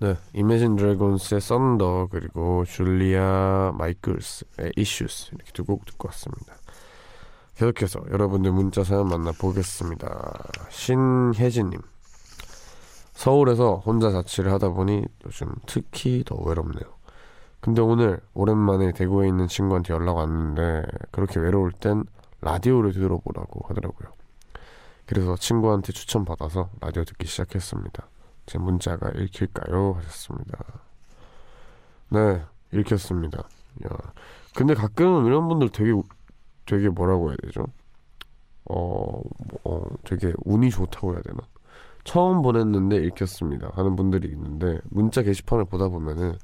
네, 0.00 0.16
이매진 0.32 0.76
드래곤스의 0.76 1.40
썬더 1.40 2.08
그리고 2.12 2.64
줄리아 2.64 3.72
마이클스의 3.76 4.72
이슈스 4.76 5.32
이렇게 5.34 5.50
두 5.52 5.64
곡 5.64 5.84
듣고 5.86 6.08
왔습니다. 6.08 6.54
계속해서 7.56 8.04
여러분들 8.12 8.52
문자 8.52 8.84
사연 8.84 9.08
만나보겠습니다. 9.08 10.50
신혜진님 10.70 11.80
서울에서 13.12 13.82
혼자 13.84 14.12
자취를 14.12 14.52
하다 14.52 14.68
보니 14.70 15.04
요즘 15.26 15.52
특히 15.66 16.22
더 16.24 16.36
외롭네요. 16.36 16.84
근데 17.58 17.82
오늘 17.82 18.20
오랜만에 18.34 18.92
대구에 18.92 19.26
있는 19.26 19.48
친구한테 19.48 19.92
연락 19.92 20.18
왔는데 20.18 20.84
그렇게 21.10 21.40
외로울 21.40 21.72
땐 21.72 22.04
라디오를 22.40 22.92
들어보라고 22.92 23.66
하더라고요. 23.66 24.12
그래서 25.06 25.34
친구한테 25.34 25.92
추천받아서 25.92 26.70
라디오 26.80 27.02
듣기 27.02 27.26
시작했습니다. 27.26 28.08
제 28.48 28.58
문자가 28.58 29.10
읽힐까요? 29.10 29.92
하셨습니다. 29.98 30.58
네, 32.08 32.42
읽혔습니다. 32.72 33.46
야, 33.84 33.90
근데 34.54 34.72
가끔 34.74 35.26
이런 35.26 35.48
분들 35.48 35.68
되게 35.68 35.92
되게 36.64 36.88
뭐라고 36.88 37.28
해야 37.28 37.36
되죠? 37.42 37.66
어, 38.64 39.20
어, 39.64 39.82
되게 40.04 40.32
운이 40.44 40.70
좋다고 40.70 41.12
해야 41.12 41.22
되나? 41.22 41.38
처음 42.04 42.40
보냈는데 42.40 42.96
읽혔습니다. 42.96 43.70
하는 43.74 43.96
분들이 43.96 44.28
있는데 44.28 44.80
문자 44.88 45.22
게시판을 45.22 45.66
보다 45.66 45.88
보면은 45.88 46.38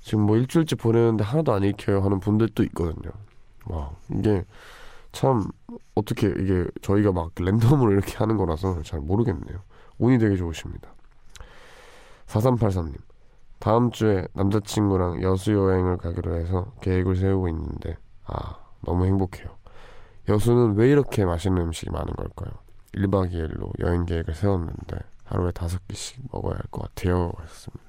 지금 0.00 0.24
뭐 0.24 0.38
일주일째 0.38 0.76
보내는데 0.76 1.24
하나도 1.24 1.52
안 1.52 1.62
읽혀요 1.62 2.00
하는 2.00 2.20
분들도 2.20 2.62
있거든요. 2.64 3.10
와, 3.66 3.90
이게 4.10 4.46
참 5.12 5.44
어떻게 5.94 6.28
이게 6.28 6.64
저희가 6.80 7.12
막 7.12 7.32
랜덤으로 7.38 7.92
이렇게 7.92 8.16
하는 8.16 8.38
거라서 8.38 8.82
잘 8.82 9.00
모르겠네요. 9.00 9.58
운이 9.98 10.18
되게 10.18 10.36
좋으십니다. 10.36 10.88
4383님. 12.28 12.96
다음 13.58 13.90
주에 13.90 14.26
남자친구랑 14.34 15.22
여수 15.22 15.52
여행을 15.52 15.96
가기로 15.96 16.36
해서 16.36 16.72
계획을 16.80 17.16
세우고 17.16 17.48
있는데 17.48 17.96
아 18.24 18.56
너무 18.82 19.04
행복해요. 19.06 19.48
여수는 20.28 20.76
왜 20.76 20.90
이렇게 20.90 21.24
맛있는 21.24 21.62
음식이 21.62 21.90
많은 21.90 22.12
걸까요? 22.14 22.50
1박 22.94 23.32
2일로 23.32 23.70
여행 23.80 24.04
계획을 24.04 24.34
세웠는데 24.34 24.98
하루에 25.24 25.50
다섯 25.52 25.86
끼씩 25.88 26.20
먹어야 26.32 26.54
할 26.54 26.62
것 26.70 26.82
같아요. 26.94 27.32
하셨습니다. 27.38 27.82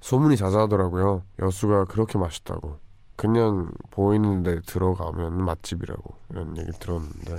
소문이 0.00 0.36
자자하더라고요. 0.36 1.22
여수가 1.38 1.86
그렇게 1.86 2.18
맛있다고. 2.18 2.78
그냥 3.16 3.70
보이는 3.90 4.42
데 4.42 4.60
들어가면 4.60 5.42
맛집이라고 5.44 6.14
이런 6.30 6.56
얘기 6.58 6.70
들었는데 6.72 7.36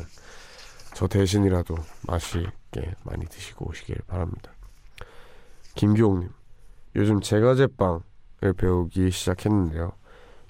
저 0.96 1.08
대신이라도 1.08 1.76
맛있게 2.08 2.96
많이 3.04 3.26
드시고 3.26 3.70
오시길 3.70 3.98
바랍니다. 4.08 4.54
김기홍님, 5.76 6.30
요즘 6.96 7.20
제과제빵을 7.20 8.00
배우기 8.56 9.12
시작했는데요. 9.12 9.92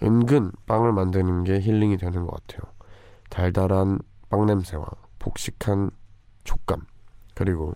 은근 0.03 0.51
빵을 0.67 0.93
만드는 0.93 1.45
게 1.45 1.60
힐링이 1.60 1.97
되는 1.97 2.27
것 2.27 2.45
같아요. 2.47 2.71
달달한 3.31 3.97
빵 4.29 4.45
냄새와 4.45 4.86
복식한 5.17 5.89
촉감, 6.43 6.86
그리고 7.34 7.73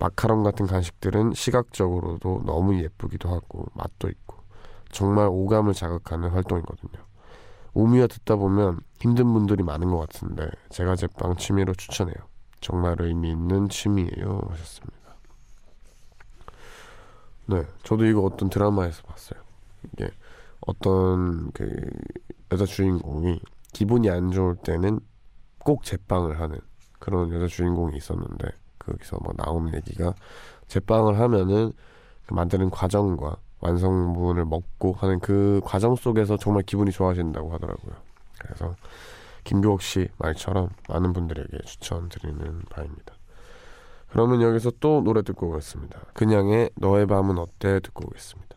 마카롱 0.00 0.42
같은 0.42 0.66
간식들은 0.66 1.34
시각적으로도 1.34 2.42
너무 2.44 2.76
예쁘기도 2.82 3.28
하고 3.28 3.66
맛도 3.72 4.08
있고 4.08 4.38
정말 4.90 5.28
오감을 5.30 5.74
자극하는 5.74 6.30
활동이거든요. 6.30 7.04
오미와 7.74 8.06
듣다 8.06 8.36
보면 8.36 8.80
힘든 9.00 9.32
분들이 9.32 9.62
많은 9.62 9.90
것 9.90 9.98
같은데 9.98 10.48
제가 10.70 10.96
제빵 10.96 11.36
취미로 11.36 11.74
추천해요. 11.74 12.16
정말 12.60 12.96
의미 13.00 13.30
있는 13.30 13.68
취미예요 13.68 14.40
하셨습니다. 14.48 14.94
네, 17.46 17.62
저도 17.82 18.06
이거 18.06 18.22
어떤 18.22 18.48
드라마에서 18.48 19.02
봤어요. 19.02 19.40
이게 19.92 20.10
어떤 20.60 21.50
그 21.52 21.68
여자 22.52 22.64
주인공이 22.64 23.40
기분이 23.72 24.08
안 24.08 24.30
좋을 24.30 24.56
때는 24.56 25.00
꼭 25.58 25.82
제빵을 25.82 26.40
하는 26.40 26.58
그런 26.98 27.30
여자 27.34 27.46
주인공이 27.46 27.96
있었는데 27.96 28.48
거기서 28.78 29.18
막 29.22 29.34
나오는 29.36 29.74
얘기가 29.74 30.14
제빵을 30.68 31.18
하면은 31.18 31.72
그 32.26 32.34
만드는 32.34 32.70
과정과 32.70 33.36
완성분을 33.64 34.44
먹고 34.44 34.92
하는 34.92 35.18
그 35.20 35.60
과정 35.64 35.96
속에서 35.96 36.36
정말 36.36 36.62
기분이 36.62 36.90
좋아진다고 36.92 37.52
하더라고요. 37.54 37.94
그래서 38.38 38.76
김교옥 39.44 39.80
씨 39.80 40.08
말처럼 40.18 40.68
많은 40.88 41.12
분들에게 41.14 41.58
추천드리는 41.64 42.62
바입니다. 42.70 43.14
그러면 44.10 44.42
여기서 44.42 44.70
또 44.80 45.00
노래 45.02 45.22
듣고 45.22 45.48
오겠습니다. 45.48 45.98
그냥의 46.12 46.70
너의 46.76 47.06
밤은 47.06 47.38
어때 47.38 47.80
듣고 47.80 48.06
오겠습니다. 48.06 48.54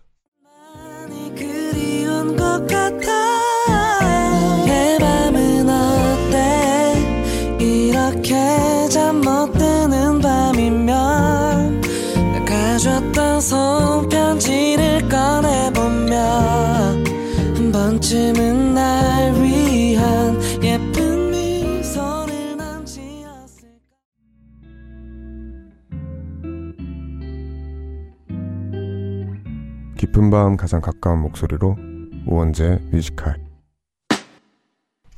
깊은 30.28 30.30
밤 30.30 30.58
가장 30.58 30.82
가까운 30.82 31.22
목소리로 31.22 31.78
우원재 32.26 32.80
뮤지컬 32.92 33.38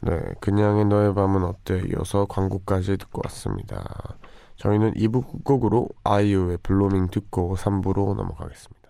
네, 0.02 0.20
그냥의 0.40 0.86
너의 0.86 1.14
밤은 1.14 1.44
어때 1.44 1.82
이어서 1.90 2.26
광고까지 2.26 2.98
듣고 2.98 3.22
왔습니다. 3.26 4.18
저희는 4.58 4.94
2부 4.94 5.44
곡으로 5.44 5.90
아이유의 6.04 6.60
블로밍 6.64 7.08
듣고 7.10 7.56
3부로 7.56 8.16
넘어가겠습니다. 8.16 8.90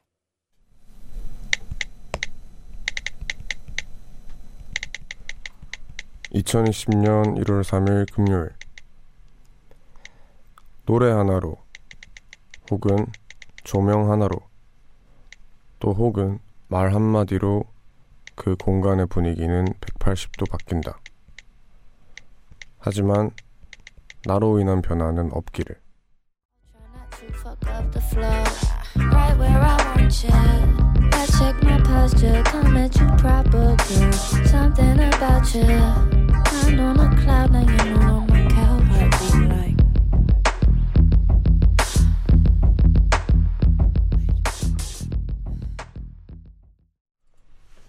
(2020년 6.33 7.37
1월 7.43 7.61
3일) 7.63 8.11
금요일 8.11 8.49
노래 10.85 11.11
하나로 11.11 11.57
혹은 12.69 13.05
조명 13.63 14.11
하나로 14.11 14.37
또 15.79 15.93
혹은 15.93 16.39
말 16.67 16.93
한마디로 16.93 17.65
그 18.35 18.55
공간의 18.55 19.07
분위기는 19.07 19.65
180도 19.65 20.49
바뀐다. 20.49 20.99
하지만 22.79 23.31
나로 24.25 24.59
인한 24.59 24.81
변화는 24.81 25.31
없기를. 25.33 25.79
Check 31.41 31.63
my 31.63 31.77
posture, 31.81 32.43
come 32.43 32.77
at 32.77 32.95
you 32.99 33.07
proper, 33.17 33.75
girl. 33.75 34.11
Something 34.45 34.99
about 34.99 35.55
you. 35.55 35.65
I'm 35.65 36.79
on 36.79 36.99
a 36.99 37.21
cloud, 37.21 37.51
now 37.51 37.61
you 37.61 37.77
know 37.89 38.17
on 38.17 38.27
my 38.27 38.45
couch. 38.47 38.83
Heartbeat 38.91 39.49
like. 39.49 39.77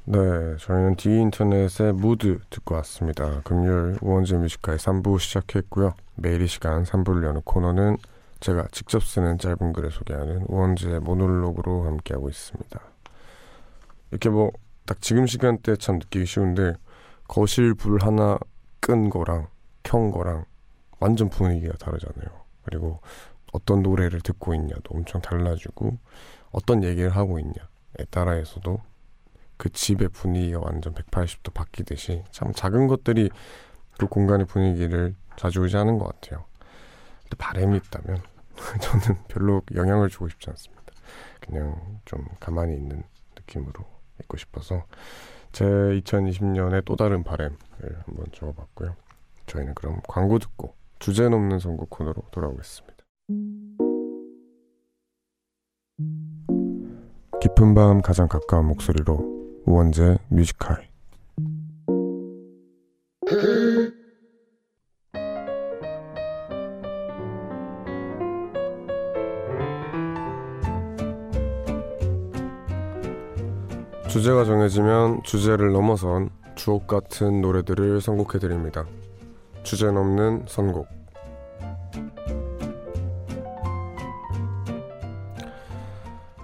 네, 0.04 0.56
저희는 0.58 0.96
The 0.96 1.18
Internet의 1.18 1.92
Mood 1.92 2.40
듣고 2.50 2.74
왔습니다. 2.76 3.40
금요일 3.44 3.98
우원재 4.00 4.36
Music 4.36 4.55
High의 4.55 4.78
3부 4.78 5.18
시작했고요. 5.18 5.94
매일 6.16 6.42
이 6.42 6.46
시간 6.46 6.84
3부를 6.84 7.26
여는 7.26 7.42
코너는 7.44 7.98
제가 8.40 8.66
직접 8.72 9.02
쓰는 9.02 9.38
짧은 9.38 9.72
글을 9.72 9.90
소개하는 9.90 10.46
우원재의 10.48 11.00
모놀로그로 11.00 11.84
함께하고 11.84 12.28
있습니다. 12.28 12.91
이렇게 14.12 14.28
뭐 14.28 14.52
딱 14.84 15.00
지금 15.00 15.26
시간대 15.26 15.76
참 15.76 15.96
느끼기 15.96 16.26
쉬운데 16.26 16.74
거실 17.28 17.74
불 17.74 18.02
하나 18.02 18.38
끈 18.80 19.10
거랑 19.10 19.48
켠 19.84 20.10
거랑 20.10 20.44
완전 20.98 21.28
분위기가 21.28 21.72
다르잖아요. 21.78 22.44
그리고 22.64 23.00
어떤 23.52 23.82
노래를 23.82 24.20
듣고 24.20 24.54
있냐도 24.54 24.94
엄청 24.94 25.20
달라지고 25.20 25.98
어떤 26.50 26.82
얘기를 26.82 27.10
하고 27.10 27.38
있냐에 27.38 28.06
따라서도 28.10 28.80
그 29.56 29.70
집의 29.70 30.08
분위기가 30.08 30.60
완전 30.60 30.94
180도 30.94 31.54
바뀌듯이 31.54 32.24
참 32.32 32.52
작은 32.52 32.88
것들이 32.88 33.30
그 33.98 34.06
공간의 34.06 34.46
분위기를 34.46 35.14
좌지우지하는 35.36 35.98
것 35.98 36.06
같아요. 36.06 36.44
근데 37.22 37.36
바람이 37.38 37.76
있다면 37.76 38.20
저는 38.80 39.22
별로 39.28 39.62
영향을 39.74 40.08
주고 40.08 40.28
싶지 40.28 40.50
않습니다. 40.50 40.82
그냥 41.40 42.00
좀 42.04 42.24
가만히 42.40 42.74
있는 42.74 43.02
느낌으로 43.36 44.01
있고 44.22 44.36
싶어서 44.36 44.84
제 45.52 45.64
2020년의 45.64 46.84
또 46.84 46.96
다른 46.96 47.22
바람을 47.22 47.56
한번 48.06 48.26
적어봤고요. 48.32 48.96
저희는 49.46 49.74
그럼 49.74 50.00
광고 50.08 50.38
듣고 50.38 50.74
주제 50.98 51.28
넘는 51.28 51.58
선곡 51.58 51.90
코너로 51.90 52.22
돌아오겠습니다. 52.30 52.96
깊은 57.40 57.74
밤 57.74 58.00
가장 58.00 58.28
가까운 58.28 58.66
목소리로 58.66 59.62
우원재 59.66 60.18
뮤지컬 60.28 60.91
주제가 74.12 74.44
정해지면 74.44 75.22
주제를 75.22 75.72
넘어선 75.72 76.28
주옥 76.54 76.86
같은 76.86 77.40
노래들을 77.40 78.02
선곡해 78.02 78.40
드립니다. 78.40 78.84
주제 79.62 79.90
넘는 79.90 80.44
선곡. 80.46 80.86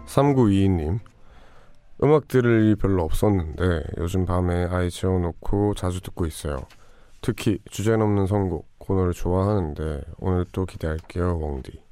(3922님) 0.07 0.99
음악 2.03 2.27
들을 2.27 2.63
일이 2.63 2.75
별로 2.75 3.05
없었는데 3.05 3.83
요즘 3.99 4.25
밤에 4.25 4.65
아이 4.71 4.91
재워놓고 4.91 5.75
자주 5.75 6.01
듣고 6.01 6.25
있어요. 6.25 6.63
특히 7.21 7.59
주제 7.71 7.99
넘는 7.99 8.27
선곡 8.27 8.79
코너를 8.79 9.13
좋아하는데 9.13 10.01
오늘 10.21 10.47
또 10.53 10.65
기대할게요 10.65 11.37
웡디. 11.37 11.83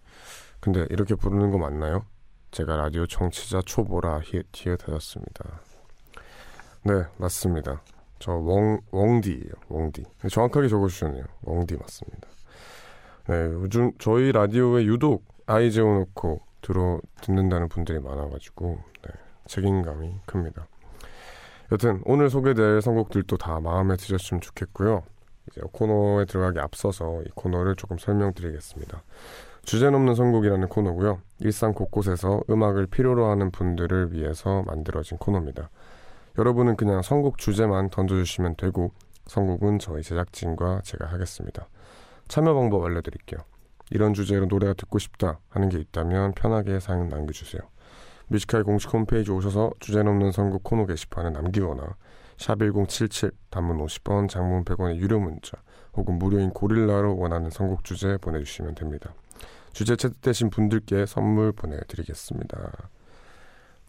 근데 0.59 0.87
이렇게 0.89 1.15
부르는 1.15 1.51
거 1.51 1.59
맞나요? 1.59 2.07
제가 2.51 2.77
라디오 2.77 3.07
청취자 3.07 3.61
초보라 3.67 4.21
히읗 4.21 4.89
하셨습니다. 4.89 5.66
네 6.87 7.05
맞습니다. 7.17 7.83
저 8.21 8.31
웡, 8.35 8.79
웡디예요 8.93 9.55
웡디. 9.69 10.05
정확하게 10.31 10.69
적어주셨네요. 10.69 11.25
웡디 11.43 11.77
맞습니다. 11.79 12.29
네 13.29 13.35
요즘 13.55 13.91
저희 13.99 14.31
라디오에 14.31 14.85
유독 14.85 15.25
아이 15.47 15.73
재워놓고 15.73 16.43
들어 16.63 17.01
듣는다는 17.23 17.69
분들이 17.69 17.99
많아가지고 17.99 18.79
네, 19.03 19.11
책임감이 19.47 20.21
큽니다. 20.27 20.69
여튼 21.73 22.03
오늘 22.05 22.31
소개될 22.31 22.81
선곡들도 22.81 23.37
다 23.37 23.59
마음에 23.59 23.97
드셨으면 23.97 24.41
좋겠고요. 24.41 25.03
이제 25.51 25.61
코너에 25.73 26.25
들어가기 26.27 26.61
앞서서 26.61 27.21
이 27.23 27.29
코너를 27.35 27.75
조금 27.75 27.99
설명드리겠습니다. 27.99 29.03
주제 29.65 29.91
넘는 29.91 30.15
선곡이라는 30.15 30.69
코너고요. 30.69 31.21
일상 31.41 31.73
곳곳에서 31.73 32.43
음악을 32.49 32.87
필요로 32.87 33.29
하는 33.29 33.51
분들을 33.51 34.13
위해서 34.13 34.63
만들어진 34.63 35.19
코너입니다. 35.19 35.69
여러분은 36.39 36.77
그냥 36.77 37.03
선곡 37.03 37.39
주제만 37.39 37.91
던져주시면 37.91 38.57
되고 38.57 38.93
선곡은 39.27 39.79
저희 39.79 40.03
제작진과 40.03 40.83
제가 40.85 41.07
하겠습니다. 41.07 41.69
참여 42.29 42.55
방법 42.55 42.85
알려드릴게요. 42.85 43.41
이런 43.91 44.15
주제로 44.15 44.47
노래가 44.47 44.75
듣고 44.75 44.99
싶다 44.99 45.39
하는 45.49 45.69
게 45.69 45.79
있다면 45.79 46.33
편하게 46.33 46.81
사연 46.81 47.09
남겨주세요. 47.09 47.63
뮤지컬 48.29 48.65
공식 48.65 48.93
홈페이지 48.93 49.31
오셔서 49.31 49.71
주제 49.79 50.03
넘는 50.03 50.33
선곡 50.33 50.65
코너 50.65 50.87
게시판에 50.87 51.31
남기거나 51.31 51.97
샵1077 52.39 53.33
단문 53.51 53.79
50원 53.79 54.29
장문 54.29 54.65
100원의 54.65 54.97
유료 54.97 55.21
문자 55.21 55.57
혹은 55.95 56.19
무료인 56.19 56.51
고릴라로 56.51 57.17
원하는 57.17 57.51
선곡 57.51 57.85
주제 57.85 58.19
보내주시면 58.19 58.75
됩니다. 58.75 59.15
주제 59.73 59.95
채택되신 59.95 60.51
분들께 60.51 61.07
선물 61.07 61.53
보내드리겠습니다. 61.53 62.89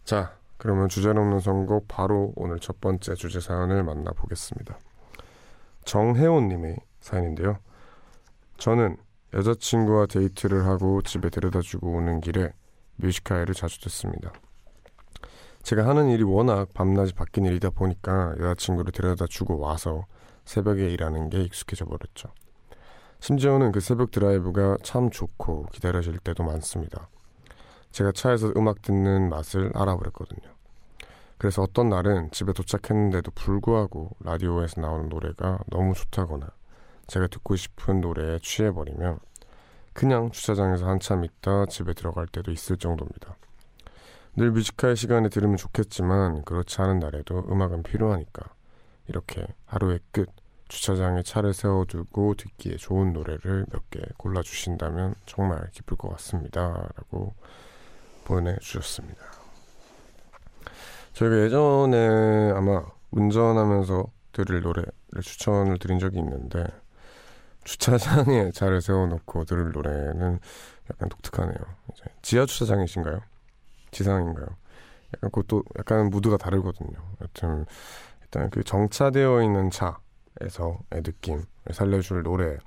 자 0.04 0.37
그러면 0.58 0.88
주제 0.88 1.12
넘는 1.12 1.40
선곡 1.40 1.86
바로 1.88 2.32
오늘 2.36 2.58
첫 2.58 2.80
번째 2.80 3.14
주제 3.14 3.40
사연을 3.40 3.84
만나보겠습니다. 3.84 4.78
정혜원님의 5.84 6.76
사연인데요. 7.00 7.58
저는 8.58 8.96
여자친구와 9.32 10.06
데이트를 10.06 10.66
하고 10.66 11.00
집에 11.02 11.30
데려다주고 11.30 11.90
오는 11.90 12.20
길에 12.20 12.52
뮤지컬을 12.96 13.54
자주 13.54 13.80
듣습니다. 13.82 14.32
제가 15.62 15.86
하는 15.86 16.08
일이 16.08 16.22
워낙 16.24 16.72
밤낮이 16.74 17.14
바뀐 17.14 17.44
일이다 17.44 17.70
보니까 17.70 18.34
여자친구를 18.38 18.90
데려다 18.92 19.26
주고 19.28 19.58
와서 19.58 20.06
새벽에 20.44 20.88
일하는 20.88 21.30
게 21.30 21.42
익숙해져 21.42 21.84
버렸죠. 21.84 22.30
심지어는 23.20 23.72
그 23.72 23.80
새벽 23.80 24.10
드라이브가 24.10 24.78
참 24.82 25.10
좋고 25.10 25.66
기다려질 25.72 26.18
때도 26.18 26.42
많습니다. 26.42 27.08
제가 27.92 28.12
차에서 28.12 28.52
음악 28.56 28.82
듣는 28.82 29.28
맛을 29.28 29.70
알아버렸거든요. 29.74 30.48
그래서 31.38 31.62
어떤 31.62 31.88
날은 31.88 32.30
집에 32.32 32.52
도착했는데도 32.52 33.30
불구하고 33.32 34.10
라디오에서 34.20 34.80
나오는 34.80 35.08
노래가 35.08 35.60
너무 35.68 35.94
좋다거나 35.94 36.48
제가 37.06 37.28
듣고 37.28 37.56
싶은 37.56 38.00
노래에 38.00 38.38
취해버리면 38.40 39.18
그냥 39.92 40.30
주차장에서 40.30 40.86
한참 40.86 41.24
있다 41.24 41.66
집에 41.66 41.92
들어갈 41.94 42.26
때도 42.26 42.50
있을 42.50 42.76
정도입니다. 42.76 43.36
늘 44.36 44.50
Music 44.52 44.76
High 44.76 44.96
시간에 44.96 45.28
들으면 45.28 45.56
좋겠지만 45.56 46.44
그렇지 46.44 46.80
않은 46.82 47.00
날에도 47.00 47.44
음악은 47.50 47.82
필요하니까 47.82 48.42
이렇게 49.08 49.46
하루의 49.66 50.00
끝 50.12 50.28
주차장에 50.68 51.22
차를 51.22 51.54
세워두고 51.54 52.34
듣기에 52.34 52.76
좋은 52.76 53.12
노래를 53.12 53.66
몇 53.72 53.82
개 53.90 54.00
골라주신다면 54.18 55.14
정말 55.24 55.70
기쁠 55.72 55.96
것 55.96 56.10
같습니다. 56.10 56.88
라고 56.94 57.34
보내주셨습니다. 58.28 59.20
저희가 61.14 61.44
예전에 61.44 62.52
아마 62.54 62.84
운전하면서 63.10 64.04
들을 64.32 64.60
노래를 64.60 64.92
추천을 65.22 65.78
드린 65.78 65.98
적이 65.98 66.18
있는데 66.18 66.64
주차장에 67.64 68.52
차를 68.52 68.80
세워놓고 68.80 69.44
들을 69.44 69.72
노래는 69.72 70.38
약간 70.90 71.08
독특하네요. 71.08 71.58
이제 71.92 72.04
지하 72.22 72.46
주차장이신가요? 72.46 73.20
지상인가요? 73.90 74.46
약간 75.16 75.30
그것도 75.30 75.64
약간 75.78 76.10
무드가 76.10 76.36
다르거든요. 76.36 76.98
여튼 77.22 77.64
일단 78.22 78.50
그 78.50 78.62
정차되어 78.62 79.42
있는 79.42 79.70
차에서의 79.70 80.78
느낌을 80.92 81.42
살려줄 81.72 82.22
노래. 82.22 82.58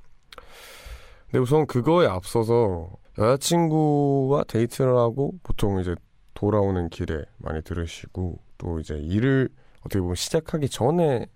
근데 1.26 1.39
우선 1.39 1.67
그거에 1.67 2.08
앞서서 2.08 2.89
여자친구와 3.22 4.46
데이트를 4.46 4.98
하고 4.98 5.34
보통 5.44 5.80
이제 5.80 5.96
돌아오는 6.34 6.90
길에 6.90 7.24
많이 7.38 7.62
들으시고 7.62 8.40
또 8.58 8.80
이제 8.80 8.96
일을 8.96 9.50
어떻게 9.82 10.00
보면 10.00 10.16
시작하기 10.16 10.70
전에 10.70 11.28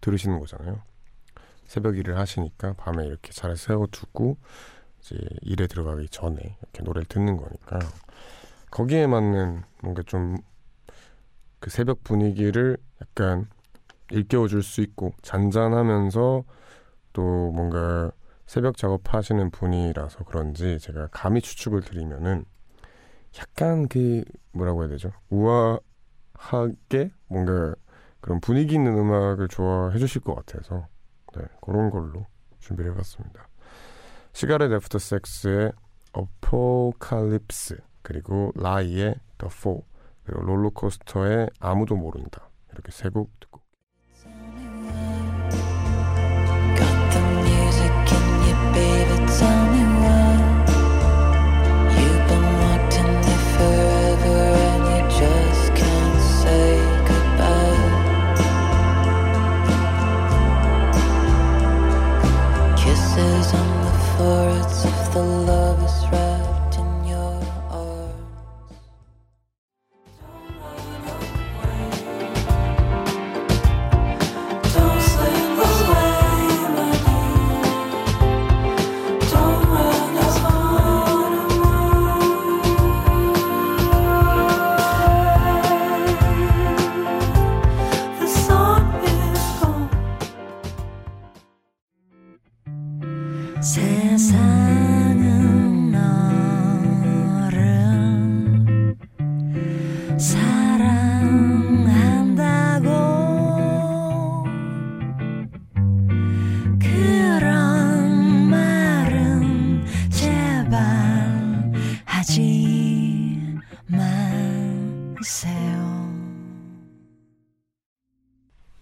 들으시는 0.00 0.40
거잖아요. 0.40 0.82
새벽 1.66 1.96
일을 1.96 2.18
하시니까 2.18 2.74
밤에 2.74 3.06
이렇게 3.06 3.32
잘 3.32 3.56
세워두고 3.56 4.36
이제 5.00 5.16
일에 5.42 5.66
들어가기 5.66 6.08
전에 6.08 6.56
이렇게 6.62 6.82
노래를 6.82 7.06
듣는 7.06 7.36
거니까 7.36 7.78
거기에 8.70 9.06
맞는 9.06 9.62
뭔가 9.82 10.02
좀 10.02 10.38
그 11.60 11.68
새벽 11.68 12.02
분위기를 12.02 12.78
약간 13.00 13.46
일깨워줄 14.10 14.62
수 14.62 14.80
있고 14.80 15.12
잔잔하면서 15.22 16.42
또 17.12 17.22
뭔가 17.52 18.10
새벽 18.50 18.76
작업하시는 18.76 19.52
분이라서 19.52 20.24
그런지 20.24 20.80
제가 20.80 21.06
감히 21.12 21.40
추측을 21.40 21.82
드리면은 21.82 22.44
약간 23.38 23.86
그 23.86 24.24
뭐라고 24.50 24.82
해야 24.82 24.88
되죠? 24.88 25.12
우아하게 25.28 27.12
뭔가 27.28 27.76
그런 28.20 28.40
분위기 28.40 28.74
있는 28.74 28.98
음악을 28.98 29.46
좋아해 29.46 30.00
주실 30.00 30.22
것 30.22 30.34
같아서 30.34 30.88
네, 31.36 31.44
그런 31.60 31.90
걸로 31.90 32.26
준비를 32.58 32.90
해봤습니다. 32.90 33.46
시가렛 34.32 34.72
애프터 34.72 34.98
섹스의 34.98 35.70
어포칼립스 36.12 37.78
그리고 38.02 38.50
Rhye의 38.56 39.14
The 39.38 39.48
Fall 39.48 39.82
그리고 40.24 40.42
롤러코스터의 40.42 41.50
아무도 41.60 41.94
모른다 41.94 42.50
이렇게 42.72 42.90
세 42.90 43.10
곡 43.10 43.30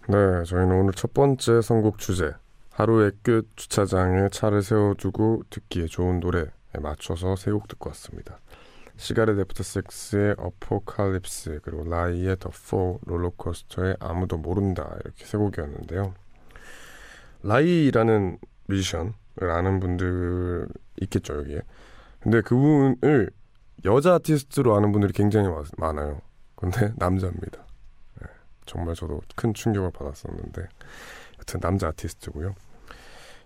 네, 0.07 0.43
저희는 0.43 0.71
오늘 0.75 0.93
첫 0.93 1.13
번째 1.13 1.61
선곡 1.61 1.99
주제 1.99 2.33
하루의 2.71 3.11
끝 3.21 3.47
주차장에 3.55 4.29
차를 4.29 4.61
세워두고 4.61 5.43
듣기에 5.49 5.85
좋은 5.85 6.19
노래에 6.19 6.45
맞춰서 6.79 7.35
세 7.35 7.51
곡 7.51 7.67
듣고 7.67 7.89
왔습니다. 7.91 8.39
시가렛 8.99 9.39
애프터 9.39 9.63
섹스의 9.63 10.35
어포칼립스 10.37 11.61
그리고 11.63 11.85
Rhye의 11.85 12.35
The 12.37 12.64
Fall 12.64 12.99
롤러코스터의 13.05 13.95
아무도 13.99 14.37
모른다 14.37 14.93
이렇게 15.05 15.23
세 15.25 15.37
곡이었는데요. 15.37 16.13
Rhye라는 17.43 18.37
뮤지션을 18.67 19.13
아는 19.51 19.79
분들 19.79 20.67
있겠죠 21.01 21.37
여기에. 21.37 21.61
근데 22.19 22.41
그분을 22.41 23.29
여자 23.85 24.15
아티스트로 24.15 24.75
아는 24.75 24.91
분들이 24.91 25.13
굉장히 25.13 25.47
많- 25.47 25.63
많아요. 25.77 26.19
근데 26.55 26.91
남자입니다. 26.99 27.65
네, 28.21 28.27
정말 28.65 28.95
저도 28.95 29.21
큰 29.37 29.53
충격을 29.53 29.91
받았었는데 29.91 30.67
여튼 31.39 31.59
남자 31.61 31.87
아티스트고요. 31.87 32.53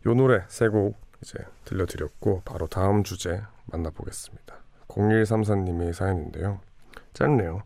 요 0.08 0.14
노래 0.16 0.44
세 0.48 0.68
곡 0.70 0.98
이제 1.22 1.38
들려드렸고 1.66 2.42
바로 2.44 2.66
다음 2.68 3.04
주제 3.04 3.42
만나보겠습니다. 3.68 4.63
0134님의 4.88 5.94
사연인데요. 5.94 6.60
짧네요. 7.14 7.62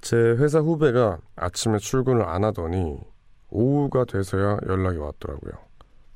제 0.00 0.16
회사 0.16 0.60
후배가 0.60 1.18
아침에 1.36 1.78
출근을 1.78 2.22
안 2.24 2.44
하더니 2.44 2.98
오후가 3.50 4.04
돼서야 4.04 4.58
연락이 4.66 4.98
왔더라고요. 4.98 5.52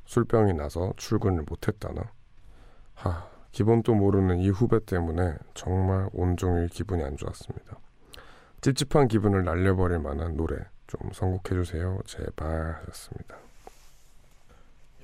술병이 0.07 0.55
나서 0.55 0.93
출근을 0.97 1.45
못했다나. 1.49 2.03
하, 2.95 3.27
기본도 3.53 3.95
모르는 3.95 4.39
이 4.39 4.51
후배 4.51 4.85
때문에 4.85 5.35
정말 5.55 6.09
온종일 6.13 6.69
기분이 6.69 7.03
안 7.03 7.17
좋았습니다. 7.17 7.79
찝찝한 8.61 9.09
기분을 9.09 9.45
날려버릴 9.45 9.99
만한 10.01 10.37
노래 10.37 10.57
좀 10.87 11.11
선곡해주세요. 11.13 12.01
제발 12.05 12.77
하셨습니다. 12.83 13.37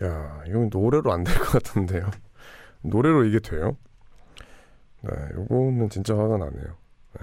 야, 0.05 0.43
이건 0.47 0.69
노래로 0.71 1.11
안 1.13 1.25
될 1.25 1.39
것 1.39 1.53
같은데요. 1.53 2.11
노래로 2.83 3.25
이게 3.25 3.39
돼요? 3.41 3.77
네, 5.09 5.29
요거는 5.35 5.89
진짜 5.91 6.17
화가 6.17 6.37
나네요. 6.39 6.65
네. 7.15 7.21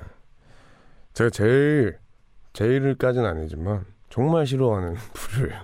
제가 1.13 1.29
제일, 1.29 1.97
제일까지는 2.53 3.25
아니지만, 3.27 3.85
정말 4.09 4.45
싫어하는 4.45 4.95
부류예요. 5.13 5.61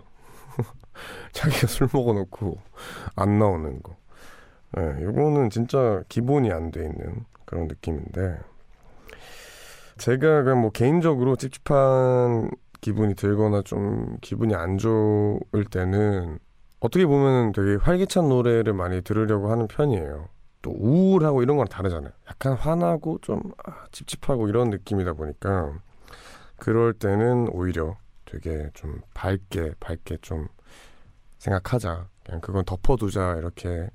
자기가 1.32 1.68
술 1.68 1.88
먹어놓고 1.94 2.58
안 3.16 3.40
나오는 3.40 3.82
거. 3.82 3.96
네, 4.76 5.04
요거는 5.04 5.50
진짜 5.50 6.04
기본이 6.10 6.52
안 6.52 6.72
돼 6.72 6.82
있는 6.84 7.26
그런 7.46 7.68
느낌인데, 7.68 8.40
제가 9.98 10.44
그냥 10.44 10.62
뭐 10.62 10.72
개인적으로 10.72 11.36
찝찝한 11.36 12.52
기분이 12.82 13.16
들거나 13.16 13.62
좀 13.64 14.18
기분이 14.22 14.56
안 14.56 14.78
좋을 14.78 15.66
때는 15.70 16.40
어떻게 16.80 17.06
보면 17.06 17.52
되게 17.52 17.76
활기찬 17.76 18.30
노래를 18.30 18.74
많이 18.74 19.02
들으려고 19.02 19.52
하는 19.52 19.68
편이에요. 19.68 20.30
또 20.62 20.72
우울하고 20.72 21.42
이런 21.42 21.58
건 21.58 21.68
다르잖아요. 21.68 22.12
약간 22.28 22.54
화나고 22.54 23.20
좀 23.22 23.42
아, 23.66 23.86
찝찝하고 23.92 24.50
이런 24.50 24.70
느낌이다 24.70 25.14
보니까 25.14 25.80
그럴 26.58 26.94
때는 26.94 27.50
오히려 27.52 27.98
되게 28.26 28.70
좀 28.74 29.02
밝게 29.14 29.74
밝게 29.80 30.18
좀 30.22 30.48
생각하자. 31.38 32.08
그냥 32.26 32.42
그건 32.42 32.66
덮어두자 32.66 33.36
이렇게 33.38 33.90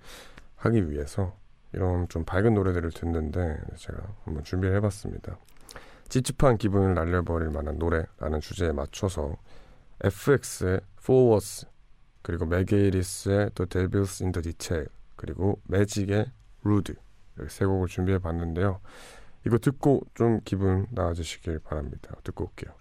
하기 0.57 0.91
위해서 0.91 1.37
이런 1.73 2.09
좀 2.09 2.25
밝은 2.25 2.55
노래들을 2.55 2.91
듣는데 2.93 3.59
제가 3.77 3.99
한번 4.25 4.45
준비를 4.45 4.77
해봤습니다. 4.77 5.39
찝찝한 6.09 6.59
기분을 6.59 6.95
날려버릴 6.95 7.51
만한 7.51 7.79
노래라는 7.79 8.41
주제에 8.41 8.73
맞춰서 8.73 9.37
FX의 10.03 10.81
Forwards 10.99 11.67
그리고 12.23 12.47
메게이리스의 12.47 13.51
Devils 13.55 14.23
in 14.23 14.33
the 14.33 14.43
Detail 14.43 14.89
그리고 15.17 15.61
매직의 15.65 16.27
Rude 16.65 16.95
이렇게 17.37 17.51
세 17.51 17.65
곡을 17.65 17.89
준비해 17.89 18.19
봤는데요. 18.19 18.81
이거 19.47 19.59
듣고 19.59 20.03
좀 20.15 20.41
기분 20.45 20.87
나아지시길 20.91 21.61
바랍니다. 21.61 22.15
듣고 22.25 22.45
올게요. 22.45 22.73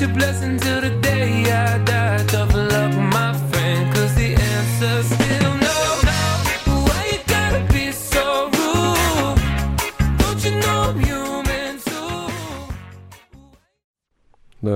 such 0.00 0.08
a 0.08 0.14
blessing 0.14 0.58
till 0.58 0.80
the 0.80 0.90
day 1.00 1.44
I 1.50 1.78
die. 1.84 2.24
Tough 2.26 2.54
luck, 2.54 2.94
my 2.96 3.34
friend, 3.50 3.94
cause 3.94 4.14
the 4.14 4.34
answer's 4.34 5.06
still 5.06 5.54
no. 5.58 5.68
네, 14.62 14.72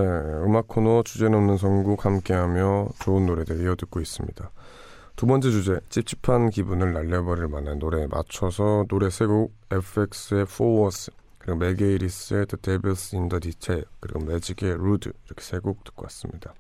음악 0.47 0.67
코너 0.67 1.03
주제 1.03 1.29
넘는 1.29 1.59
선곡 1.59 2.07
함께하며 2.07 2.89
좋은 3.01 3.27
노래들 3.27 3.63
이어듣고 3.63 4.01
있습니다. 4.01 4.51
두 5.15 5.27
번째 5.27 5.51
주제, 5.51 5.79
찝찝한 5.91 6.49
기분을 6.49 6.95
날려버릴 6.95 7.49
만한 7.49 7.79
노래에 7.79 8.07
맞춰서 8.07 8.87
노래 8.89 9.11
세 9.11 9.27
곡 9.27 9.53
FX의 9.71 10.43
Forwards 10.49 11.11
그리고 11.45 11.59
메게이리스의 11.59 12.47
The 12.47 12.59
Devil's 12.81 13.15
in 13.15 13.29
the 13.29 13.39
Detail 13.39 13.85
그리고 14.01 14.21
매직의 14.25 14.73
Rude 14.73 15.13
이렇게 15.27 15.43
세 15.43 15.61
곡 15.61 15.85
듣고 15.85 16.05
왔습니다. 16.05 16.55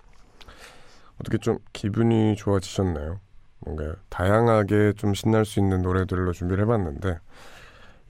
어떻게 1.18 1.38
좀 1.38 1.56
기분이 1.72 2.36
좋아지셨나요? 2.36 3.18
뭔가 3.60 3.94
다양하게 4.10 4.92
좀 4.98 5.14
신날 5.14 5.46
수 5.46 5.58
있는 5.58 5.80
노래들로 5.80 6.32
준비를 6.32 6.64
해봤는데 6.64 7.18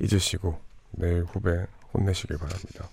잊으시고 0.00 0.58
내일 0.90 1.22
후배 1.22 1.64
혼내시길 1.92 2.38
바랍니다. 2.38 2.88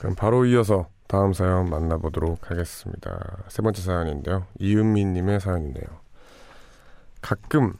그럼 0.00 0.16
바로 0.16 0.44
이어서 0.46 0.88
다음 1.06 1.32
사연 1.32 1.70
만나보도록 1.70 2.50
하겠습니다. 2.50 3.44
세 3.46 3.62
번째 3.62 3.80
사연인데요. 3.80 4.48
이은미님의 4.58 5.38
사연이네요. 5.38 5.86
가끔 7.20 7.74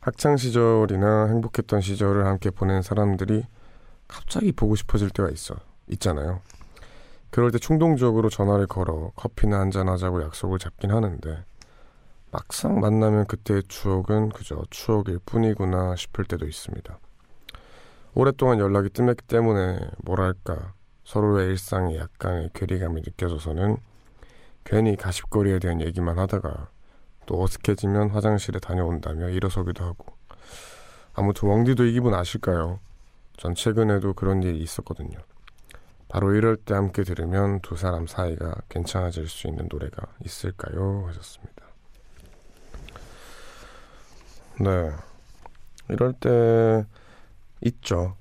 학창 0.00 0.36
시절이나 0.36 1.26
행복했던 1.26 1.80
시절을 1.80 2.26
함께 2.26 2.50
보낸 2.50 2.82
사람들이 2.82 3.44
갑자기 4.08 4.52
보고 4.52 4.74
싶어질 4.74 5.10
때가 5.10 5.28
있어 5.30 5.54
있잖아요. 5.88 6.40
그럴 7.30 7.50
때 7.50 7.58
충동적으로 7.58 8.30
전화를 8.30 8.66
걸어 8.66 9.12
커피나 9.14 9.60
한잔 9.60 9.88
하자고 9.88 10.22
약속을 10.22 10.58
잡긴 10.58 10.90
하는데 10.90 11.44
막상 12.30 12.80
만나면 12.80 13.26
그때의 13.26 13.64
추억은 13.68 14.30
그저 14.30 14.62
추억일 14.70 15.18
뿐이구나 15.24 15.96
싶을 15.96 16.24
때도 16.24 16.46
있습니다. 16.46 16.98
오랫동안 18.14 18.58
연락이 18.58 18.88
뜸했기 18.88 19.26
때문에 19.26 19.78
뭐랄까 20.04 20.72
서로의 21.04 21.50
일상에 21.50 21.96
약간의 21.96 22.50
괴리감이 22.54 23.02
느껴져서는 23.02 23.76
괜히 24.64 24.96
가십거리에 24.96 25.58
대한 25.58 25.80
얘기만 25.80 26.18
하다가 26.18 26.68
또 27.26 27.42
어색해지면 27.42 28.10
화장실에 28.10 28.58
다녀온다며 28.58 29.28
일어서기도 29.28 29.84
하고 29.84 30.06
아무튼 31.14 31.48
왕디도 31.48 31.86
이 31.86 31.92
기분 31.92 32.14
아실까요? 32.14 32.80
전 33.38 33.54
최근에도 33.54 34.14
그런 34.14 34.42
일이 34.42 34.58
있었거든요. 34.58 35.16
바로 36.08 36.34
이럴 36.34 36.56
때 36.56 36.74
함께 36.74 37.04
들으면 37.04 37.60
두 37.60 37.76
사람 37.76 38.06
사이가 38.06 38.62
괜찮아질 38.68 39.28
수 39.28 39.46
있는 39.46 39.68
노래가 39.70 40.06
있을까요? 40.24 41.04
하셨습니다. 41.06 41.62
네. 44.60 44.90
이럴 45.88 46.12
때 46.14 46.84
있죠. 47.64 48.16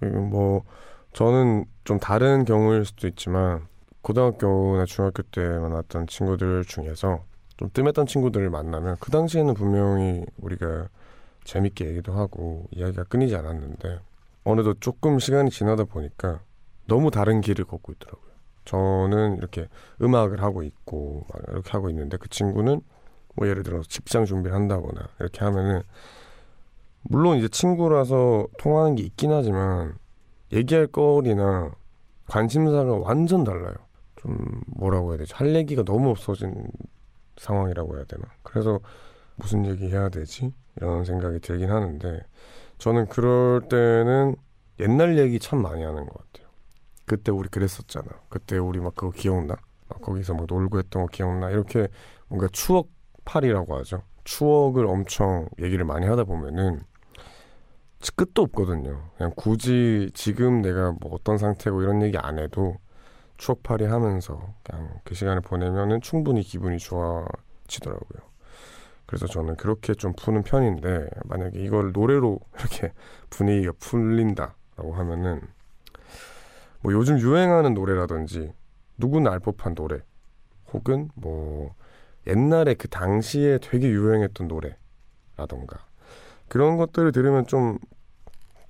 뭐 0.00 0.64
저는 1.12 1.66
좀 1.84 2.00
다른 2.00 2.44
경우일 2.44 2.84
수도 2.84 3.06
있지만 3.06 3.68
고등학교나 4.00 4.86
중학교 4.86 5.22
때 5.22 5.40
만났던 5.40 6.08
친구들 6.08 6.64
중에서 6.64 7.22
좀 7.56 7.70
뜸했던 7.72 8.06
친구들을 8.06 8.50
만나면 8.50 8.96
그 8.98 9.12
당시에는 9.12 9.54
분명히 9.54 10.24
우리가 10.38 10.88
재밌게 11.44 11.86
얘기도 11.86 12.12
하고 12.14 12.66
이야기가 12.72 13.04
끊이지 13.04 13.36
않았는데 13.36 14.00
어느덧 14.44 14.78
조금 14.80 15.18
시간이 15.18 15.50
지나다 15.50 15.84
보니까 15.84 16.40
너무 16.86 17.10
다른 17.10 17.40
길을 17.40 17.64
걷고 17.64 17.92
있더라고요. 17.92 18.32
저는 18.64 19.36
이렇게 19.36 19.68
음악을 20.00 20.42
하고 20.42 20.62
있고 20.62 21.26
막 21.28 21.42
이렇게 21.48 21.70
하고 21.70 21.90
있는데 21.90 22.16
그 22.16 22.28
친구는 22.28 22.80
뭐 23.34 23.48
예를 23.48 23.62
들어서 23.62 23.88
직장 23.88 24.24
준비를 24.24 24.54
한다거나 24.54 25.08
이렇게 25.20 25.44
하면은 25.44 25.82
물론 27.02 27.38
이제 27.38 27.48
친구라서 27.48 28.46
통하는 28.58 28.94
게 28.94 29.02
있긴 29.02 29.32
하지만 29.32 29.94
얘기할 30.52 30.86
거리나 30.86 31.72
관심사가 32.26 32.96
완전 32.96 33.44
달라요. 33.44 33.74
좀 34.16 34.62
뭐라고 34.66 35.10
해야 35.10 35.18
되지? 35.18 35.34
할 35.34 35.54
얘기가 35.54 35.82
너무 35.82 36.10
없어진 36.10 36.70
상황이라고 37.38 37.96
해야 37.96 38.04
되나? 38.04 38.24
그래서 38.42 38.78
무슨 39.36 39.66
얘기 39.66 39.88
해야 39.88 40.08
되지? 40.08 40.52
이런 40.76 41.04
생각이 41.04 41.40
들긴 41.40 41.70
하는데 41.70 42.22
저는 42.78 43.06
그럴 43.06 43.68
때는 43.68 44.36
옛날 44.80 45.18
얘기 45.18 45.38
참 45.38 45.62
많이 45.62 45.82
하는 45.82 46.06
것 46.06 46.12
같아요. 46.12 46.50
그때 47.04 47.30
우리 47.30 47.48
그랬었잖아. 47.48 48.06
그때 48.28 48.58
우리 48.58 48.80
막 48.80 48.94
그거 48.94 49.10
기억나? 49.10 49.56
막 49.88 50.00
거기서 50.00 50.34
막 50.34 50.46
놀고 50.48 50.78
했던 50.78 51.02
거 51.02 51.08
기억나? 51.08 51.50
이렇게 51.50 51.88
뭔가 52.28 52.48
추억팔이라고 52.52 53.76
하죠. 53.78 54.02
추억을 54.24 54.86
엄청 54.86 55.48
얘기를 55.60 55.84
많이 55.84 56.06
하다 56.06 56.24
보면은 56.24 56.80
끝도 58.16 58.42
없거든요. 58.42 59.10
그냥 59.16 59.32
굳이 59.36 60.10
지금 60.14 60.62
내가 60.62 60.92
뭐 61.00 61.12
어떤 61.14 61.38
상태고 61.38 61.82
이런 61.82 62.02
얘기 62.02 62.18
안 62.18 62.38
해도 62.38 62.78
추억팔이 63.36 63.84
하면서 63.84 64.54
그냥 64.64 65.00
그 65.04 65.14
시간을 65.14 65.40
보내면은 65.40 66.00
충분히 66.00 66.42
기분이 66.42 66.78
좋아지더라고요. 66.78 68.31
그래서 69.12 69.26
저는 69.26 69.56
그렇게 69.56 69.92
좀 69.92 70.14
푸는 70.14 70.42
편인데 70.42 71.06
만약에 71.26 71.62
이걸 71.62 71.92
노래로 71.92 72.40
이렇게 72.58 72.94
분위기가 73.28 73.74
풀린다라고 73.78 74.94
하면은 74.94 75.42
뭐 76.80 76.94
요즘 76.94 77.18
유행하는 77.18 77.74
노래라든지 77.74 78.54
누구나 78.96 79.32
알 79.32 79.38
법한 79.38 79.74
노래 79.74 80.00
혹은 80.72 81.10
뭐 81.14 81.74
옛날에 82.26 82.72
그 82.72 82.88
당시에 82.88 83.58
되게 83.58 83.90
유행했던 83.90 84.48
노래라던가 84.48 85.84
그런 86.48 86.78
것들을 86.78 87.12
들으면 87.12 87.46
좀 87.46 87.78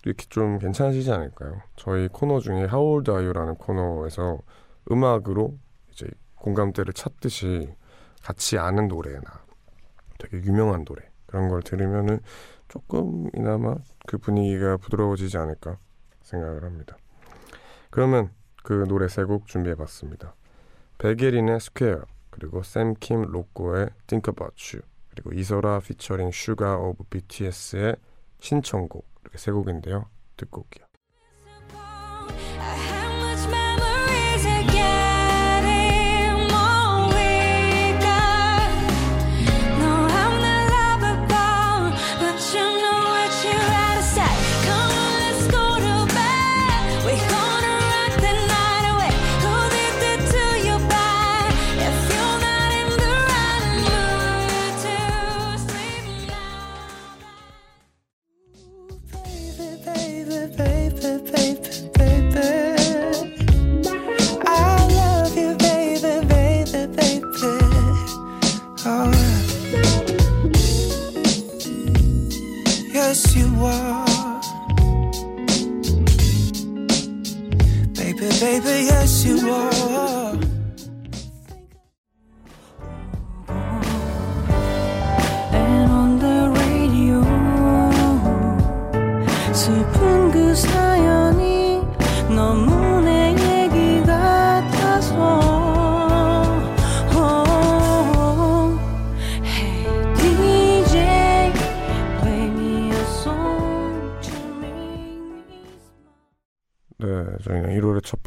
이렇게 0.04 0.26
좀 0.28 0.58
괜찮으시지 0.58 1.12
않을까요? 1.12 1.62
저희 1.76 2.08
코너 2.08 2.40
중에 2.40 2.64
How 2.64 3.04
Are 3.08 3.24
You라는 3.24 3.54
코너에서 3.54 4.40
음악으로 4.90 5.56
이제 5.92 6.08
공감대를 6.34 6.94
찾듯이 6.94 7.72
같이 8.24 8.58
아는 8.58 8.88
노래나 8.88 9.41
되게 10.22 10.38
유명한 10.38 10.84
노래 10.84 11.02
그런 11.26 11.48
걸 11.48 11.62
들으면은 11.62 12.20
조금이나마 12.68 13.74
그 14.06 14.18
분위기가 14.18 14.76
부드러워지지 14.76 15.36
않을까 15.36 15.78
생각을 16.22 16.62
합니다. 16.64 16.96
그러면 17.90 18.30
그 18.62 18.72
노래 18.88 19.08
세 19.08 19.24
곡 19.24 19.46
준비해봤습니다. 19.46 20.34
백예린의 20.98 21.60
Square 21.60 22.04
그리고 22.30 22.62
샘킴 22.62 23.22
로꼬의 23.22 23.90
Think 24.06 24.32
About 24.32 24.76
You 24.76 24.86
그리고 25.10 25.32
이소라 25.32 25.80
featuring 25.80 26.30
SUGA 26.30 26.78
of 26.78 27.04
BTS의 27.10 27.96
신청곡 28.38 29.06
이렇게 29.22 29.38
세 29.38 29.50
곡인데요. 29.50 30.06
듣고 30.36 30.62
올게요. 30.62 30.86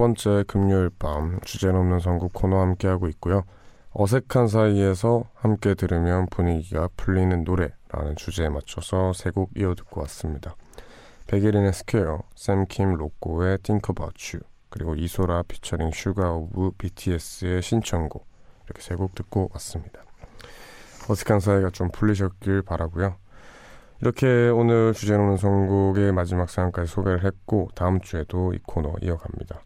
번째 0.05 0.43
금요일 0.47 0.91
밤 0.99 1.39
주제넘는 1.41 1.99
선곡 1.99 2.31
코너 2.33 2.59
함께하고 2.61 3.07
있고요. 3.07 3.43
어색한 3.93 4.47
사이에서 4.47 5.23
함께 5.33 5.73
들으면 5.73 6.27
분위기가 6.27 6.89
풀리는 6.95 7.43
노래라는 7.43 8.15
주제에 8.15 8.49
맞춰서 8.49 9.13
세 9.13 9.31
곡 9.31 9.49
이어 9.57 9.73
듣고 9.73 10.01
왔습니다. 10.01 10.55
백예린의 11.25 11.73
Square, 11.73 12.21
샘킴 12.35 12.93
로꼬의 12.93 13.57
Think 13.63 13.89
About 13.89 14.37
You, 14.37 14.43
그리고 14.69 14.93
이소라 14.93 15.41
featuring 15.47 15.89
SUGA 15.91 16.33
of 16.33 16.73
BTS의 16.77 17.63
신청곡 17.63 18.27
이렇게 18.65 18.83
세 18.83 18.95
곡 18.95 19.15
듣고 19.15 19.49
왔습니다. 19.53 20.01
어색한 21.09 21.39
사이가 21.39 21.71
좀 21.71 21.89
풀리셨길 21.89 22.61
바라고요. 22.61 23.15
이렇게 24.01 24.49
오늘 24.49 24.93
주제넘는 24.93 25.37
선곡의 25.37 26.11
마지막 26.11 26.47
사연까지 26.47 26.91
소개를 26.91 27.23
했고 27.23 27.69
다음 27.73 28.01
주에도 28.01 28.53
이 28.53 28.59
코너 28.67 28.93
이어갑니다. 29.01 29.61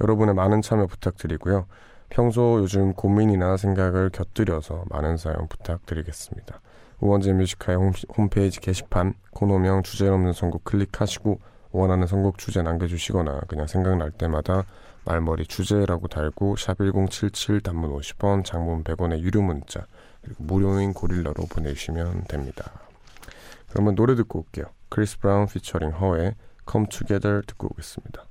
여러분의 0.00 0.34
많은 0.34 0.62
참여 0.62 0.86
부탁드리고요. 0.86 1.66
평소 2.08 2.58
요즘 2.60 2.92
고민이나 2.92 3.56
생각을 3.56 4.10
곁들여서 4.10 4.84
많은 4.88 5.16
사연 5.16 5.46
부탁드리겠습니다. 5.48 6.60
우원재의 7.00 7.32
Music 7.32 7.58
High 7.58 7.78
홈, 7.78 7.92
홈페이지 8.16 8.60
게시판 8.60 9.14
코너명 9.30 9.82
주제넘는 9.82 10.32
선곡 10.32 10.64
클릭하시고 10.64 11.40
원하는 11.72 12.06
선곡 12.06 12.38
주제 12.38 12.62
남겨주시거나 12.62 13.42
그냥 13.48 13.66
생각날 13.66 14.10
때마다 14.10 14.64
말머리 15.04 15.46
주제라고 15.46 16.08
달고 16.08 16.56
샵1077 16.56 17.62
단문 17.62 17.90
50원 17.96 18.44
장문 18.44 18.84
100원의 18.84 19.20
유료 19.20 19.40
문자 19.40 19.86
그리고 20.22 20.44
무료인 20.44 20.92
고릴라로 20.92 21.46
보내주시면 21.48 22.24
됩니다. 22.24 22.72
그러면 23.70 23.94
노래 23.94 24.14
듣고 24.14 24.40
올게요. 24.40 24.66
Chris 24.88 25.18
Brown 25.20 25.46
피처링 25.46 25.90
H.E.R.의 25.90 26.34
Come 26.70 26.88
Together 26.88 27.42
듣고 27.46 27.68
오겠습니다. 27.70 28.29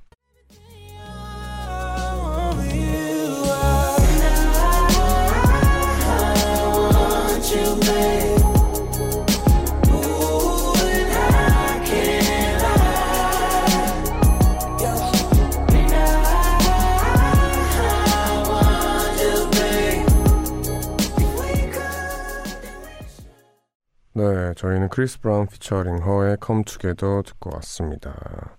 저희는 24.60 24.90
Chris 24.90 25.18
Brown 25.20 25.46
피처링 25.46 26.02
H.E.R.의 26.04 26.36
Come 26.38 26.66
Together 26.66 27.22
듣고 27.24 27.50
왔습니다. 27.54 28.58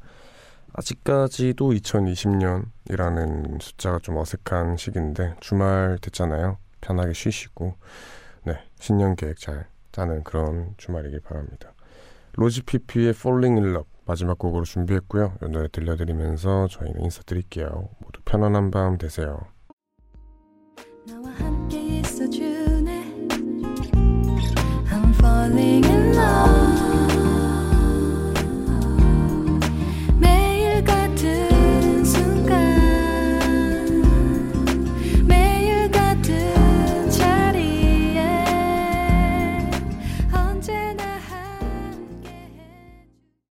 아직까지도 0.74 1.70
2020년이라는 1.70 3.62
숫자가 3.62 4.00
좀 4.00 4.18
어색한 4.18 4.78
시기인데 4.78 5.36
주말 5.42 6.00
됐잖아요. 6.02 6.58
편하게 6.82 7.14
쉬시고 7.14 7.76
네 8.46 8.58
신년 8.80 9.16
계획 9.16 9.38
잘 9.38 9.68
짜는 9.92 10.24
그런 10.24 10.74
주말이길 10.78 11.20
바랍니다. 11.20 11.72
로지피피의 12.34 13.10
Falling 13.10 13.62
in 13.62 13.76
Love 13.76 13.92
마지막 14.08 14.40
곡으로 14.40 14.64
준비했고요. 14.64 15.36
이 15.44 15.50
노래 15.50 15.68
들려드리면서 15.68 16.68
저희는 16.70 17.04
인사드릴게요. 17.04 17.90
모두 18.00 18.22
편안한 18.26 18.72
밤 18.72 18.98
되세요. 18.98 19.40
falling 25.42 25.91